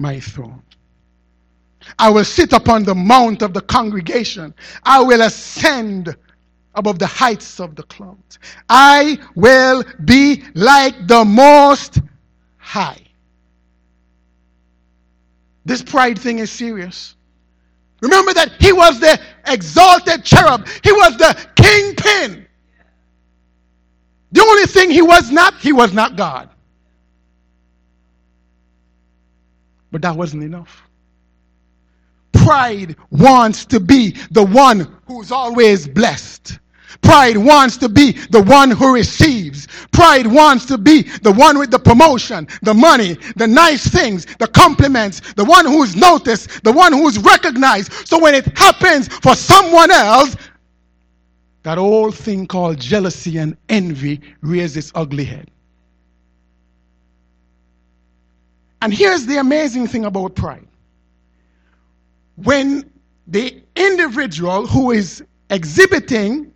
my 0.00 0.18
throne. 0.18 0.62
I 1.98 2.10
will 2.10 2.24
sit 2.24 2.52
upon 2.52 2.84
the 2.84 2.94
mount 2.94 3.42
of 3.42 3.54
the 3.54 3.60
congregation. 3.60 4.54
I 4.82 5.02
will 5.02 5.22
ascend 5.22 6.16
above 6.74 6.98
the 6.98 7.06
heights 7.06 7.60
of 7.60 7.74
the 7.74 7.82
clouds. 7.84 8.38
I 8.68 9.18
will 9.34 9.84
be 10.04 10.42
like 10.54 11.06
the 11.06 11.24
most 11.24 12.00
high. 12.58 13.00
This 15.64 15.82
pride 15.82 16.18
thing 16.18 16.38
is 16.38 16.50
serious. 16.50 17.16
Remember 18.00 18.32
that 18.32 18.52
he 18.58 18.72
was 18.72 18.98
the 18.98 19.20
exalted 19.46 20.24
cherub, 20.24 20.66
he 20.82 20.92
was 20.92 21.16
the 21.18 21.36
kingpin. 21.56 22.46
The 24.32 24.40
only 24.42 24.66
thing 24.66 24.90
he 24.90 25.02
was 25.02 25.30
not, 25.30 25.54
he 25.60 25.72
was 25.72 25.92
not 25.92 26.16
God. 26.16 26.48
But 29.90 30.02
that 30.02 30.16
wasn't 30.16 30.44
enough. 30.44 30.82
Pride 32.32 32.96
wants 33.10 33.64
to 33.66 33.80
be 33.80 34.16
the 34.30 34.44
one 34.44 34.96
who's 35.06 35.32
always 35.32 35.86
blessed. 35.86 36.58
Pride 37.02 37.36
wants 37.36 37.76
to 37.78 37.88
be 37.88 38.12
the 38.30 38.42
one 38.42 38.70
who 38.70 38.94
receives. 38.94 39.66
Pride 39.92 40.26
wants 40.26 40.66
to 40.66 40.78
be 40.78 41.02
the 41.02 41.32
one 41.32 41.58
with 41.58 41.70
the 41.70 41.78
promotion, 41.78 42.46
the 42.62 42.74
money, 42.74 43.16
the 43.36 43.46
nice 43.46 43.86
things, 43.86 44.26
the 44.38 44.46
compliments, 44.46 45.20
the 45.34 45.44
one 45.44 45.66
who's 45.66 45.96
noticed, 45.96 46.62
the 46.62 46.72
one 46.72 46.92
who's 46.92 47.18
recognized. 47.18 47.92
So 48.06 48.18
when 48.18 48.34
it 48.34 48.46
happens 48.56 49.08
for 49.08 49.34
someone 49.34 49.90
else, 49.90 50.36
that 51.62 51.78
old 51.78 52.14
thing 52.14 52.46
called 52.46 52.78
jealousy 52.78 53.38
and 53.38 53.56
envy 53.68 54.20
rears 54.40 54.76
its 54.76 54.92
ugly 54.94 55.24
head. 55.24 55.50
And 58.82 58.92
here's 58.94 59.26
the 59.26 59.36
amazing 59.36 59.86
thing 59.86 60.04
about 60.04 60.34
pride 60.34 60.66
when 62.36 62.90
the 63.26 63.62
individual 63.76 64.66
who 64.66 64.90
is 64.90 65.22
exhibiting 65.50 66.52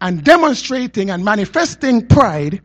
and 0.00 0.24
demonstrating 0.24 1.10
and 1.10 1.24
manifesting 1.24 2.06
pride, 2.06 2.60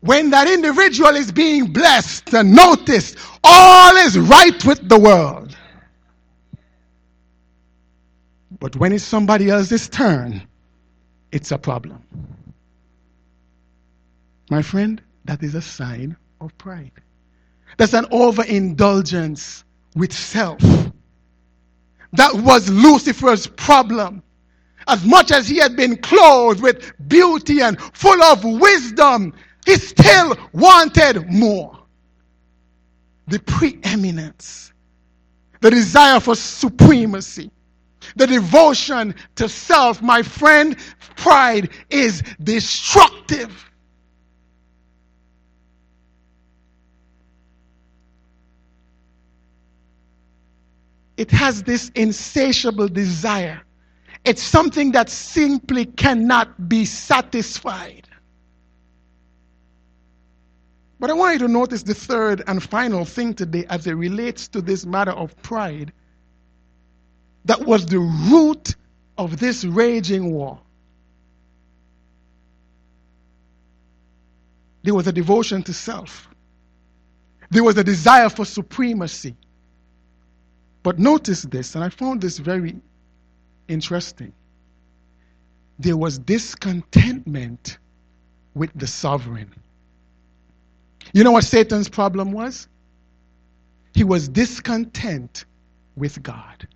when 0.00 0.30
that 0.30 0.48
individual 0.48 1.10
is 1.10 1.30
being 1.30 1.66
blessed 1.72 2.32
and 2.34 2.54
noticed, 2.54 3.16
all 3.44 3.96
is 3.96 4.18
right 4.18 4.64
with 4.64 4.88
the 4.88 4.98
world. 4.98 5.56
But 8.58 8.76
when 8.76 8.92
it's 8.92 9.04
somebody 9.04 9.50
else's 9.50 9.88
turn, 9.88 10.42
it's 11.32 11.50
a 11.50 11.58
problem. 11.58 12.02
My 14.50 14.62
friend, 14.62 15.00
that 15.24 15.42
is 15.42 15.54
a 15.54 15.62
sign 15.62 16.16
of 16.40 16.56
pride. 16.58 16.92
That's 17.80 17.94
an 17.94 18.04
overindulgence 18.10 19.64
with 19.96 20.12
self. 20.12 20.60
That 22.12 22.34
was 22.34 22.68
Lucifer's 22.68 23.46
problem. 23.46 24.22
As 24.86 25.02
much 25.06 25.30
as 25.30 25.48
he 25.48 25.56
had 25.56 25.76
been 25.76 25.96
clothed 25.96 26.60
with 26.60 26.92
beauty 27.08 27.62
and 27.62 27.80
full 27.80 28.22
of 28.22 28.44
wisdom, 28.44 29.32
he 29.64 29.76
still 29.76 30.36
wanted 30.52 31.30
more. 31.32 31.78
The 33.28 33.38
preeminence, 33.38 34.74
the 35.62 35.70
desire 35.70 36.20
for 36.20 36.34
supremacy, 36.34 37.50
the 38.14 38.26
devotion 38.26 39.14
to 39.36 39.48
self, 39.48 40.02
my 40.02 40.22
friend, 40.22 40.76
pride 41.16 41.70
is 41.88 42.22
destructive. 42.42 43.69
It 51.20 51.30
has 51.30 51.62
this 51.64 51.90
insatiable 51.96 52.88
desire. 52.88 53.60
It's 54.24 54.42
something 54.42 54.92
that 54.92 55.10
simply 55.10 55.84
cannot 55.84 56.66
be 56.66 56.86
satisfied. 56.86 58.08
But 60.98 61.10
I 61.10 61.12
want 61.12 61.34
you 61.34 61.46
to 61.46 61.52
notice 61.52 61.82
the 61.82 61.92
third 61.92 62.42
and 62.46 62.62
final 62.62 63.04
thing 63.04 63.34
today 63.34 63.66
as 63.68 63.86
it 63.86 63.92
relates 63.92 64.48
to 64.48 64.62
this 64.62 64.86
matter 64.86 65.10
of 65.10 65.36
pride 65.42 65.92
that 67.44 67.66
was 67.66 67.84
the 67.84 67.98
root 67.98 68.74
of 69.18 69.38
this 69.38 69.62
raging 69.66 70.32
war. 70.32 70.58
There 74.84 74.94
was 74.94 75.06
a 75.06 75.12
devotion 75.12 75.62
to 75.64 75.74
self, 75.74 76.30
there 77.50 77.62
was 77.62 77.76
a 77.76 77.84
desire 77.84 78.30
for 78.30 78.46
supremacy. 78.46 79.36
But 80.82 80.98
notice 80.98 81.42
this, 81.42 81.74
and 81.74 81.84
I 81.84 81.90
found 81.90 82.20
this 82.20 82.38
very 82.38 82.76
interesting. 83.68 84.32
There 85.78 85.96
was 85.96 86.18
discontentment 86.18 87.78
with 88.54 88.70
the 88.74 88.86
sovereign. 88.86 89.52
You 91.12 91.24
know 91.24 91.32
what 91.32 91.44
Satan's 91.44 91.88
problem 91.88 92.32
was? 92.32 92.68
He 93.94 94.04
was 94.04 94.28
discontent 94.28 95.44
with 95.96 96.22
God. 96.22 96.66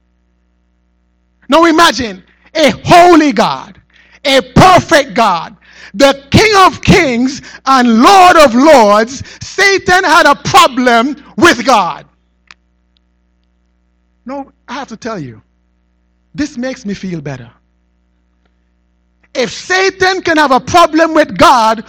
Now 1.48 1.64
imagine 1.64 2.24
a 2.54 2.70
holy 2.84 3.32
God, 3.32 3.80
a 4.24 4.40
perfect 4.52 5.14
God, 5.14 5.56
the 5.92 6.26
King 6.30 6.52
of 6.66 6.82
Kings 6.82 7.42
and 7.66 8.02
Lord 8.02 8.36
of 8.36 8.54
Lords. 8.54 9.22
Satan 9.44 10.04
had 10.04 10.26
a 10.26 10.34
problem 10.34 11.22
with 11.36 11.64
God. 11.64 12.06
No, 14.26 14.52
I 14.68 14.74
have 14.74 14.88
to 14.88 14.96
tell 14.96 15.18
you, 15.18 15.42
this 16.34 16.56
makes 16.56 16.86
me 16.86 16.94
feel 16.94 17.20
better. 17.20 17.50
If 19.34 19.52
Satan 19.52 20.22
can 20.22 20.36
have 20.36 20.52
a 20.52 20.60
problem 20.60 21.12
with 21.14 21.36
God, 21.36 21.84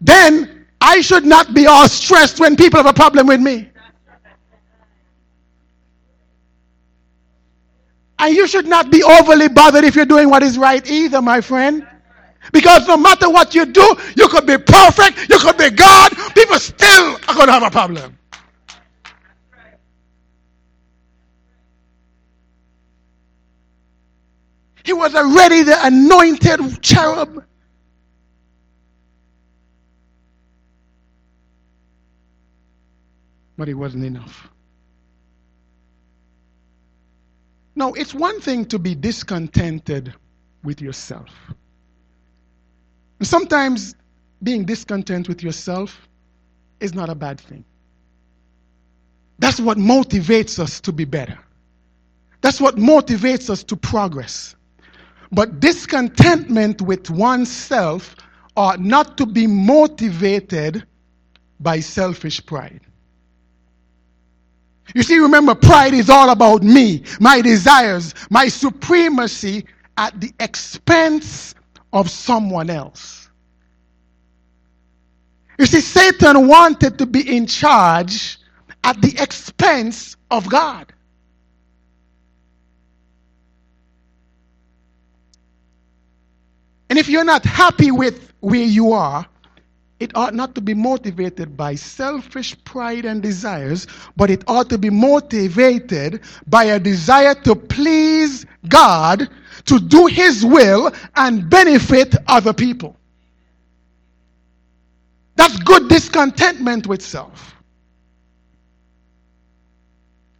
then 0.00 0.66
I 0.80 1.00
should 1.00 1.24
not 1.24 1.54
be 1.54 1.66
all 1.66 1.88
stressed 1.88 2.40
when 2.40 2.56
people 2.56 2.78
have 2.78 2.86
a 2.86 2.94
problem 2.94 3.26
with 3.26 3.40
me. 3.40 3.68
And 8.18 8.34
you 8.34 8.48
should 8.48 8.66
not 8.66 8.90
be 8.90 9.02
overly 9.02 9.48
bothered 9.48 9.84
if 9.84 9.94
you're 9.94 10.04
doing 10.04 10.28
what 10.28 10.42
is 10.42 10.58
right 10.58 10.84
either, 10.90 11.22
my 11.22 11.40
friend. 11.40 11.86
Because 12.52 12.88
no 12.88 12.96
matter 12.96 13.30
what 13.30 13.54
you 13.54 13.66
do, 13.66 13.96
you 14.16 14.28
could 14.28 14.46
be 14.46 14.58
perfect, 14.58 15.30
you 15.30 15.38
could 15.38 15.56
be 15.56 15.70
God, 15.70 16.12
people 16.34 16.58
still 16.58 17.16
are 17.28 17.34
going 17.34 17.46
to 17.46 17.52
have 17.52 17.62
a 17.62 17.70
problem. 17.70 18.17
He 24.88 24.94
was 24.94 25.14
already 25.14 25.64
the 25.64 25.76
anointed 25.86 26.80
cherub. 26.80 27.44
But 33.58 33.68
it 33.68 33.74
wasn't 33.74 34.06
enough. 34.06 34.48
Now, 37.74 37.92
it's 37.92 38.14
one 38.14 38.40
thing 38.40 38.64
to 38.64 38.78
be 38.78 38.94
discontented 38.94 40.14
with 40.64 40.80
yourself. 40.80 41.28
Sometimes 43.20 43.94
being 44.42 44.64
discontent 44.64 45.28
with 45.28 45.42
yourself 45.42 46.08
is 46.80 46.94
not 46.94 47.10
a 47.10 47.14
bad 47.14 47.38
thing. 47.38 47.62
That's 49.38 49.60
what 49.60 49.76
motivates 49.76 50.58
us 50.58 50.80
to 50.80 50.92
be 50.92 51.04
better. 51.04 51.38
That's 52.40 52.58
what 52.58 52.76
motivates 52.76 53.50
us 53.50 53.62
to 53.64 53.76
progress. 53.76 54.54
But 55.30 55.60
discontentment 55.60 56.80
with 56.80 57.10
oneself 57.10 58.16
ought 58.56 58.80
not 58.80 59.18
to 59.18 59.26
be 59.26 59.46
motivated 59.46 60.84
by 61.60 61.80
selfish 61.80 62.44
pride. 62.44 62.80
You 64.94 65.02
see, 65.02 65.18
remember, 65.18 65.54
pride 65.54 65.92
is 65.92 66.08
all 66.08 66.30
about 66.30 66.62
me, 66.62 67.04
my 67.20 67.42
desires, 67.42 68.14
my 68.30 68.48
supremacy 68.48 69.66
at 69.98 70.18
the 70.20 70.32
expense 70.40 71.54
of 71.92 72.08
someone 72.08 72.70
else. 72.70 73.28
You 75.58 75.66
see, 75.66 75.80
Satan 75.80 76.46
wanted 76.46 76.98
to 76.98 77.06
be 77.06 77.36
in 77.36 77.46
charge 77.46 78.38
at 78.84 79.00
the 79.02 79.14
expense 79.20 80.16
of 80.30 80.48
God. 80.48 80.92
And 86.98 87.04
if 87.04 87.12
you're 87.12 87.22
not 87.22 87.44
happy 87.44 87.92
with 87.92 88.32
where 88.40 88.64
you 88.64 88.90
are, 88.92 89.24
it 90.00 90.10
ought 90.16 90.34
not 90.34 90.56
to 90.56 90.60
be 90.60 90.74
motivated 90.74 91.56
by 91.56 91.76
selfish 91.76 92.56
pride 92.64 93.04
and 93.04 93.22
desires, 93.22 93.86
but 94.16 94.30
it 94.30 94.42
ought 94.48 94.68
to 94.70 94.78
be 94.78 94.90
motivated 94.90 96.22
by 96.48 96.64
a 96.64 96.80
desire 96.80 97.36
to 97.44 97.54
please 97.54 98.46
God, 98.68 99.28
to 99.66 99.78
do 99.78 100.06
His 100.06 100.44
will, 100.44 100.92
and 101.14 101.48
benefit 101.48 102.16
other 102.26 102.52
people. 102.52 102.96
That's 105.36 105.56
good 105.60 105.88
discontentment 105.88 106.88
with 106.88 107.00
self. 107.00 107.54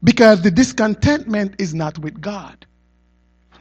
Because 0.02 0.42
the 0.42 0.50
discontentment 0.50 1.54
is 1.60 1.72
not 1.72 2.00
with 2.00 2.20
God, 2.20 2.66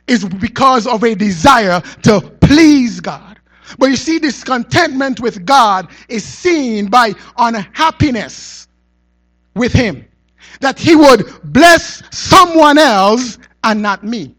it's 0.07 0.23
because 0.23 0.87
of 0.87 1.03
a 1.03 1.15
desire 1.15 1.81
to 2.03 2.21
please 2.41 2.99
God. 2.99 3.39
But 3.77 3.87
you 3.89 3.95
see, 3.97 4.19
discontentment 4.19 5.19
with 5.19 5.45
God 5.45 5.89
is 6.07 6.23
seen 6.23 6.87
by 6.87 7.13
unhappiness 7.37 8.67
with 9.55 9.73
Him. 9.73 10.05
That 10.61 10.79
He 10.79 10.95
would 10.95 11.25
bless 11.43 12.01
someone 12.15 12.77
else 12.77 13.37
and 13.63 13.81
not 13.81 14.03
me. 14.03 14.35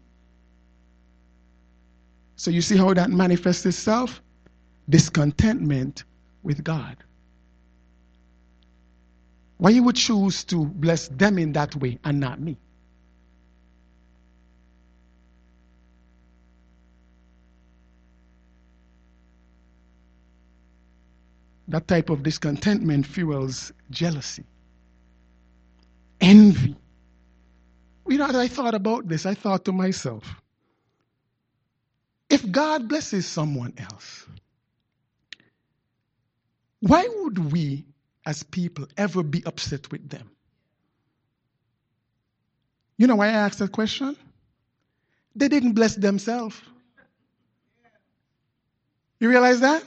So 2.35 2.51
you 2.51 2.61
see 2.61 2.77
how 2.77 2.93
that 2.93 3.11
manifests 3.11 3.65
itself? 3.65 4.21
Discontentment 4.89 6.05
with 6.41 6.63
God. 6.63 6.97
Why 9.57 9.71
you 9.71 9.83
would 9.83 9.97
choose 9.97 10.43
to 10.45 10.65
bless 10.65 11.09
them 11.09 11.37
in 11.37 11.51
that 11.53 11.75
way 11.75 11.99
and 12.05 12.19
not 12.19 12.39
me? 12.39 12.57
That 21.69 21.87
type 21.87 22.09
of 22.11 22.23
discontentment 22.23 23.07
fuels 23.07 23.73
jealousy, 23.91 24.45
envy. 26.21 26.75
You 28.07 28.17
know, 28.17 28.27
as 28.27 28.35
I 28.35 28.47
thought 28.47 28.75
about 28.75 29.07
this, 29.07 29.25
I 29.25 29.35
thought 29.35 29.65
to 29.65 29.71
myself, 29.71 30.23
if 32.29 32.49
God 32.51 32.89
blesses 32.89 33.27
someone 33.27 33.73
else, 33.77 34.25
why 36.81 37.07
would 37.07 37.51
we 37.53 37.85
as 38.25 38.43
people 38.43 38.87
ever 38.97 39.23
be 39.23 39.43
upset 39.45 39.91
with 39.91 40.09
them? 40.09 40.31
You 42.97 43.07
know 43.07 43.17
why 43.17 43.27
I 43.27 43.31
asked 43.33 43.59
that 43.59 43.71
question? 43.71 44.17
They 45.35 45.47
didn't 45.49 45.73
bless 45.73 45.95
themselves. 45.95 46.61
You 49.19 49.29
realize 49.29 49.61
that? 49.61 49.83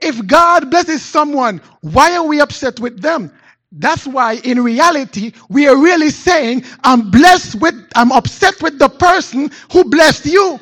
If 0.00 0.26
God 0.26 0.70
blesses 0.70 1.02
someone, 1.02 1.60
why 1.80 2.16
are 2.16 2.26
we 2.26 2.40
upset 2.40 2.80
with 2.80 3.00
them? 3.00 3.32
That's 3.72 4.06
why 4.06 4.34
in 4.44 4.62
reality, 4.62 5.32
we 5.48 5.66
are 5.68 5.76
really 5.76 6.10
saying, 6.10 6.64
I'm 6.84 7.10
blessed 7.10 7.56
with, 7.60 7.74
I'm 7.94 8.12
upset 8.12 8.60
with 8.62 8.78
the 8.78 8.88
person 8.88 9.50
who 9.72 9.84
blessed 9.84 10.26
you. 10.26 10.60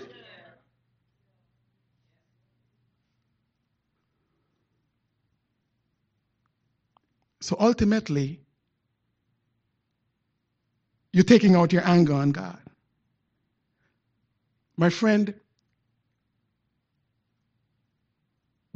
So 7.40 7.56
ultimately, 7.58 8.40
you're 11.12 11.24
taking 11.24 11.56
out 11.56 11.72
your 11.72 11.86
anger 11.86 12.14
on 12.14 12.32
God. 12.32 12.58
My 14.76 14.90
friend, 14.90 15.34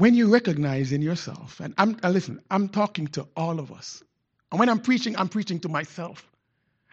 when 0.04 0.14
you 0.14 0.30
recognize 0.30 0.92
in 0.92 1.00
yourself, 1.00 1.60
and 1.60 1.72
I'm, 1.78 1.98
uh, 2.02 2.10
listen, 2.10 2.38
I'm 2.50 2.68
talking 2.68 3.06
to 3.16 3.26
all 3.38 3.58
of 3.58 3.72
us. 3.72 4.02
And 4.50 4.60
when 4.60 4.68
I'm 4.68 4.78
preaching, 4.78 5.16
I'm 5.16 5.30
preaching 5.30 5.58
to 5.60 5.68
myself. 5.70 6.30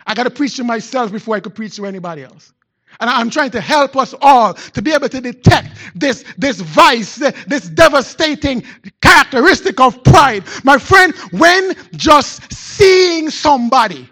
I 0.07 0.13
got 0.13 0.23
to 0.23 0.29
preach 0.29 0.55
to 0.55 0.63
myself 0.63 1.11
before 1.11 1.35
I 1.35 1.41
could 1.41 1.53
preach 1.53 1.75
to 1.75 1.85
anybody 1.85 2.23
else. 2.23 2.53
And 3.01 3.09
I'm 3.09 3.29
trying 3.29 3.51
to 3.51 3.59
help 3.59 3.97
us 3.97 4.15
all 4.21 4.53
to 4.53 4.81
be 4.81 4.93
able 4.93 5.09
to 5.09 5.19
detect 5.19 5.75
this, 5.93 6.23
this 6.37 6.61
vice, 6.61 7.17
this 7.17 7.67
devastating 7.67 8.63
characteristic 9.01 9.81
of 9.81 10.01
pride. 10.05 10.45
My 10.63 10.77
friend, 10.77 11.13
when 11.31 11.75
just 11.97 12.49
seeing 12.53 13.29
somebody 13.29 14.09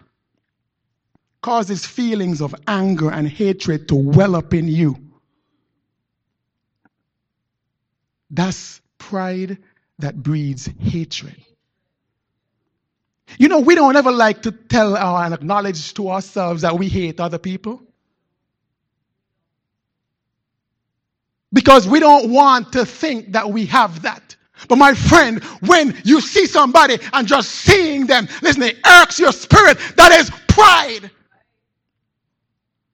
causes 1.41 1.85
feelings 1.85 2.41
of 2.41 2.53
anger 2.67 3.09
and 3.11 3.29
hatred 3.29 3.87
to 3.87 3.95
well 3.95 4.35
up 4.35 4.53
in 4.53 4.67
you, 4.67 4.97
that's 8.29 8.81
pride 8.99 9.57
that 9.97 10.21
breeds 10.21 10.69
hatred. 10.79 11.35
You 13.37 13.47
know, 13.47 13.59
we 13.59 13.75
don't 13.75 13.95
ever 13.95 14.11
like 14.11 14.43
to 14.43 14.51
tell 14.51 14.93
or 14.95 15.23
and 15.23 15.33
acknowledge 15.33 15.93
to 15.95 16.09
ourselves 16.09 16.61
that 16.61 16.77
we 16.77 16.87
hate 16.87 17.19
other 17.19 17.37
people. 17.37 17.81
Because 21.51 21.87
we 21.87 21.99
don't 21.99 22.31
want 22.31 22.73
to 22.73 22.85
think 22.85 23.33
that 23.33 23.49
we 23.51 23.65
have 23.67 24.03
that. 24.03 24.35
But 24.67 24.77
my 24.77 24.93
friend, 24.93 25.43
when 25.61 25.99
you 26.03 26.21
see 26.21 26.45
somebody 26.45 26.97
and 27.13 27.27
just 27.27 27.49
seeing 27.49 28.07
them, 28.07 28.27
listen, 28.41 28.63
it 28.63 28.77
irks 28.85 29.19
your 29.19 29.31
spirit. 29.31 29.77
That 29.95 30.11
is 30.19 30.29
pride. 30.47 31.11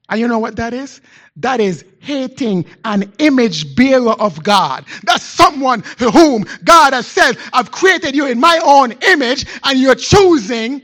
And 0.08 0.20
you 0.20 0.28
know 0.28 0.38
what 0.38 0.56
that 0.56 0.72
is? 0.72 1.00
That 1.36 1.60
is 1.60 1.84
hating 1.98 2.64
an 2.84 3.12
image 3.18 3.74
bearer 3.74 4.12
of 4.12 4.42
God. 4.42 4.84
That's 5.02 5.24
someone 5.24 5.82
whom 5.98 6.44
God 6.64 6.92
has 6.92 7.06
said, 7.06 7.36
I've 7.52 7.72
created 7.72 8.14
you 8.14 8.26
in 8.26 8.38
my 8.38 8.60
own 8.64 8.92
image, 9.02 9.46
and 9.64 9.78
you're 9.78 9.96
choosing 9.96 10.82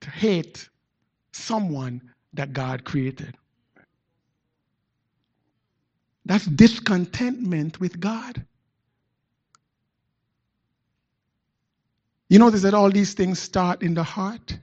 to 0.00 0.10
hate 0.10 0.68
someone 1.32 2.00
that 2.32 2.52
God 2.52 2.84
created. 2.84 3.34
That's 6.24 6.46
discontentment 6.46 7.80
with 7.80 8.00
God. 8.00 8.44
You 12.28 12.38
notice 12.38 12.62
that 12.62 12.74
all 12.74 12.90
these 12.90 13.14
things 13.14 13.38
start 13.38 13.82
in 13.82 13.94
the 13.94 14.02
heart 14.02 14.58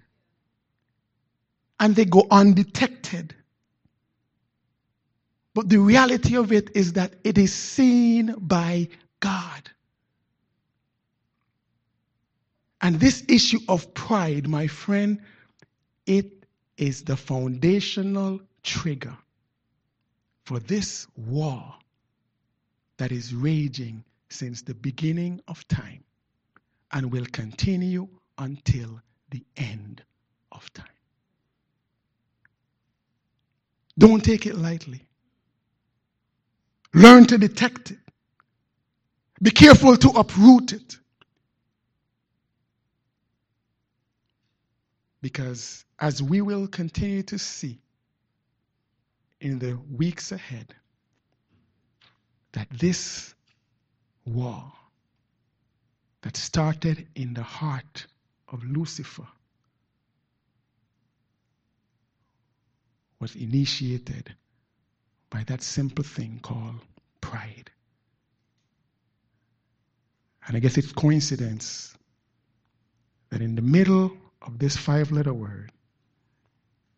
and 1.79 1.95
they 1.95 2.05
go 2.05 2.25
undetected. 2.31 3.35
But 5.53 5.69
the 5.69 5.77
reality 5.79 6.35
of 6.37 6.51
it 6.51 6.71
is 6.75 6.93
that 6.93 7.13
it 7.23 7.37
is 7.37 7.53
seen 7.53 8.35
by 8.39 8.89
God. 9.19 9.71
And 12.81 12.99
this 12.99 13.23
issue 13.27 13.59
of 13.69 13.93
pride, 13.93 14.47
my 14.47 14.67
friend, 14.67 15.21
it 16.05 16.45
is 16.77 17.03
the 17.03 17.17
foundational 17.17 18.41
trigger 18.63 19.17
for 20.45 20.59
this 20.59 21.07
war 21.15 21.73
that 22.97 23.11
is 23.11 23.33
raging 23.33 24.03
since 24.29 24.61
the 24.61 24.75
beginning 24.75 25.41
of 25.47 25.67
time 25.67 26.03
and 26.91 27.11
will 27.11 27.25
continue 27.31 28.07
until 28.37 29.01
the 29.31 29.43
end 29.57 30.03
of 30.51 30.71
time. 30.73 30.94
Don't 33.97 34.23
take 34.23 34.45
it 34.45 34.55
lightly. 34.55 35.01
Learn 36.93 37.25
to 37.27 37.37
detect 37.37 37.91
it. 37.91 37.99
Be 39.41 39.51
careful 39.51 39.97
to 39.97 40.09
uproot 40.09 40.73
it. 40.73 40.97
Because 45.21 45.83
as 45.99 46.21
we 46.21 46.41
will 46.41 46.67
continue 46.67 47.23
to 47.23 47.39
see, 47.39 47.79
in 49.41 49.59
the 49.59 49.77
weeks 49.95 50.31
ahead 50.31 50.73
that 52.53 52.67
this 52.71 53.33
war 54.25 54.71
that 56.21 56.35
started 56.35 57.07
in 57.15 57.33
the 57.33 57.43
heart 57.43 58.07
of 58.47 58.63
Lucifer 58.63 59.27
was 63.19 63.35
initiated 63.35 64.35
by 65.29 65.43
that 65.45 65.61
simple 65.61 66.03
thing 66.03 66.39
called 66.41 66.75
pride. 67.21 67.71
And 70.47 70.55
I 70.55 70.59
guess 70.59 70.77
it's 70.77 70.91
coincidence 70.91 71.95
that 73.29 73.41
in 73.41 73.55
the 73.55 73.61
middle 73.61 74.11
of 74.41 74.59
this 74.59 74.77
five 74.77 75.11
letter 75.11 75.33
word 75.33 75.71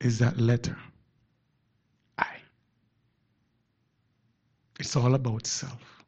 is 0.01 0.19
that 0.19 0.39
letter 0.39 0.77
I. 2.17 2.27
It's 4.79 4.95
all 4.95 5.15
about 5.15 5.47
self. 5.47 6.03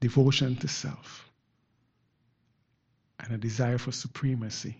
Devotion 0.00 0.56
to 0.56 0.68
self. 0.68 1.28
And 3.20 3.32
a 3.32 3.38
desire 3.38 3.78
for 3.78 3.92
supremacy. 3.92 4.76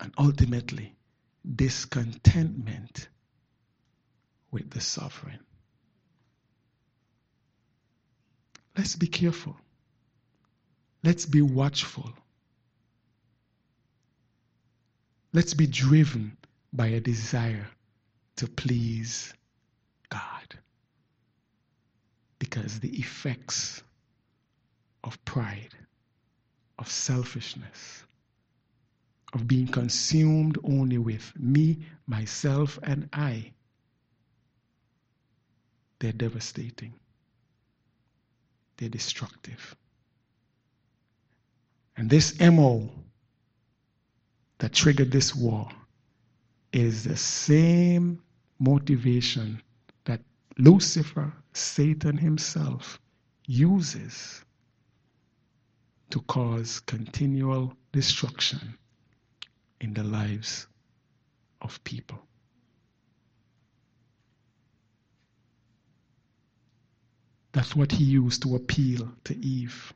And 0.00 0.12
ultimately, 0.18 0.95
discontentment 1.54 3.08
with 4.50 4.70
the 4.70 4.80
sovereign. 4.80 5.40
let's 8.76 8.96
be 8.96 9.06
careful. 9.06 9.56
Let's 11.02 11.26
be 11.26 11.42
watchful. 11.42 12.12
Let's 15.32 15.54
be 15.54 15.66
driven 15.66 16.36
by 16.72 16.88
a 16.88 17.00
desire 17.00 17.66
to 18.36 18.46
please 18.46 19.32
God. 20.08 20.58
Because 22.38 22.80
the 22.80 22.96
effects 22.98 23.82
of 25.04 25.22
pride, 25.24 25.74
of 26.78 26.90
selfishness, 26.90 28.04
of 29.36 29.46
being 29.46 29.66
consumed 29.68 30.56
only 30.64 30.96
with 30.96 31.30
me, 31.38 31.78
myself, 32.06 32.78
and 32.82 33.06
I, 33.12 33.52
they're 35.98 36.12
devastating. 36.12 36.94
They're 38.78 38.88
destructive. 38.88 39.76
And 41.98 42.08
this 42.08 42.40
MO 42.40 42.88
that 44.56 44.72
triggered 44.72 45.12
this 45.12 45.34
war 45.34 45.68
is 46.72 47.04
the 47.04 47.16
same 47.18 48.22
motivation 48.58 49.60
that 50.06 50.22
Lucifer, 50.56 51.30
Satan 51.52 52.16
himself, 52.16 52.98
uses 53.46 54.42
to 56.08 56.22
cause 56.22 56.80
continual 56.80 57.74
destruction 57.92 58.78
in 59.86 59.94
the 59.94 60.02
lives 60.02 60.66
of 61.62 61.82
people. 61.84 62.18
That's 67.52 67.76
what 67.76 67.92
he 67.92 68.02
used 68.02 68.42
to 68.42 68.56
appeal 68.56 69.08
to 69.24 69.36
Eve. 69.38 69.94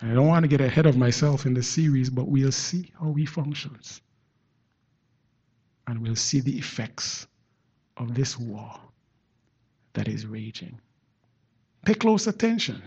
I 0.00 0.14
don't 0.14 0.28
want 0.28 0.44
to 0.44 0.48
get 0.48 0.60
ahead 0.60 0.86
of 0.86 0.96
myself 0.96 1.44
in 1.44 1.54
the 1.54 1.62
series, 1.62 2.08
but 2.08 2.28
we'll 2.28 2.52
see 2.52 2.92
how 3.00 3.12
he 3.14 3.26
functions. 3.26 4.00
And 5.88 6.00
we'll 6.00 6.14
see 6.14 6.40
the 6.40 6.56
effects 6.56 7.26
of 7.96 8.14
this 8.14 8.38
war 8.38 8.78
that 9.94 10.06
is 10.06 10.24
raging. 10.24 10.78
Pay 11.84 11.94
close 11.94 12.28
attention 12.28 12.80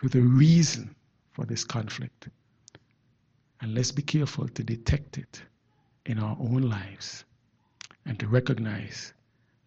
to 0.00 0.08
the 0.08 0.20
reason 0.20 0.94
for 1.32 1.44
this 1.44 1.64
conflict. 1.64 2.28
And 3.60 3.74
let's 3.74 3.92
be 3.92 4.02
careful 4.02 4.48
to 4.48 4.64
detect 4.64 5.18
it 5.18 5.42
in 6.06 6.18
our 6.18 6.36
own 6.40 6.62
lives 6.62 7.24
and 8.06 8.18
to 8.18 8.26
recognize 8.26 9.12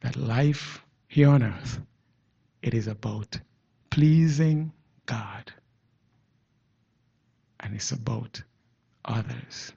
that 0.01 0.15
life 0.15 0.83
here 1.07 1.29
on 1.29 1.43
earth, 1.43 1.79
it 2.61 2.73
is 2.73 2.87
about 2.87 3.39
pleasing 3.89 4.71
God. 5.05 5.53
And 7.59 7.75
it's 7.75 7.91
about 7.91 8.41
others 9.05 9.71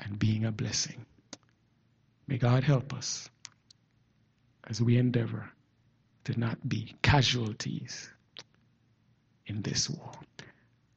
and 0.00 0.18
being 0.18 0.44
a 0.44 0.52
blessing. 0.52 1.06
May 2.26 2.38
God 2.38 2.64
help 2.64 2.92
us 2.92 3.30
as 4.64 4.80
we 4.82 4.96
endeavor 4.96 5.50
to 6.24 6.38
not 6.38 6.68
be 6.68 6.94
casualties 7.02 8.10
in 9.46 9.62
this 9.62 9.88
war. 9.88 10.12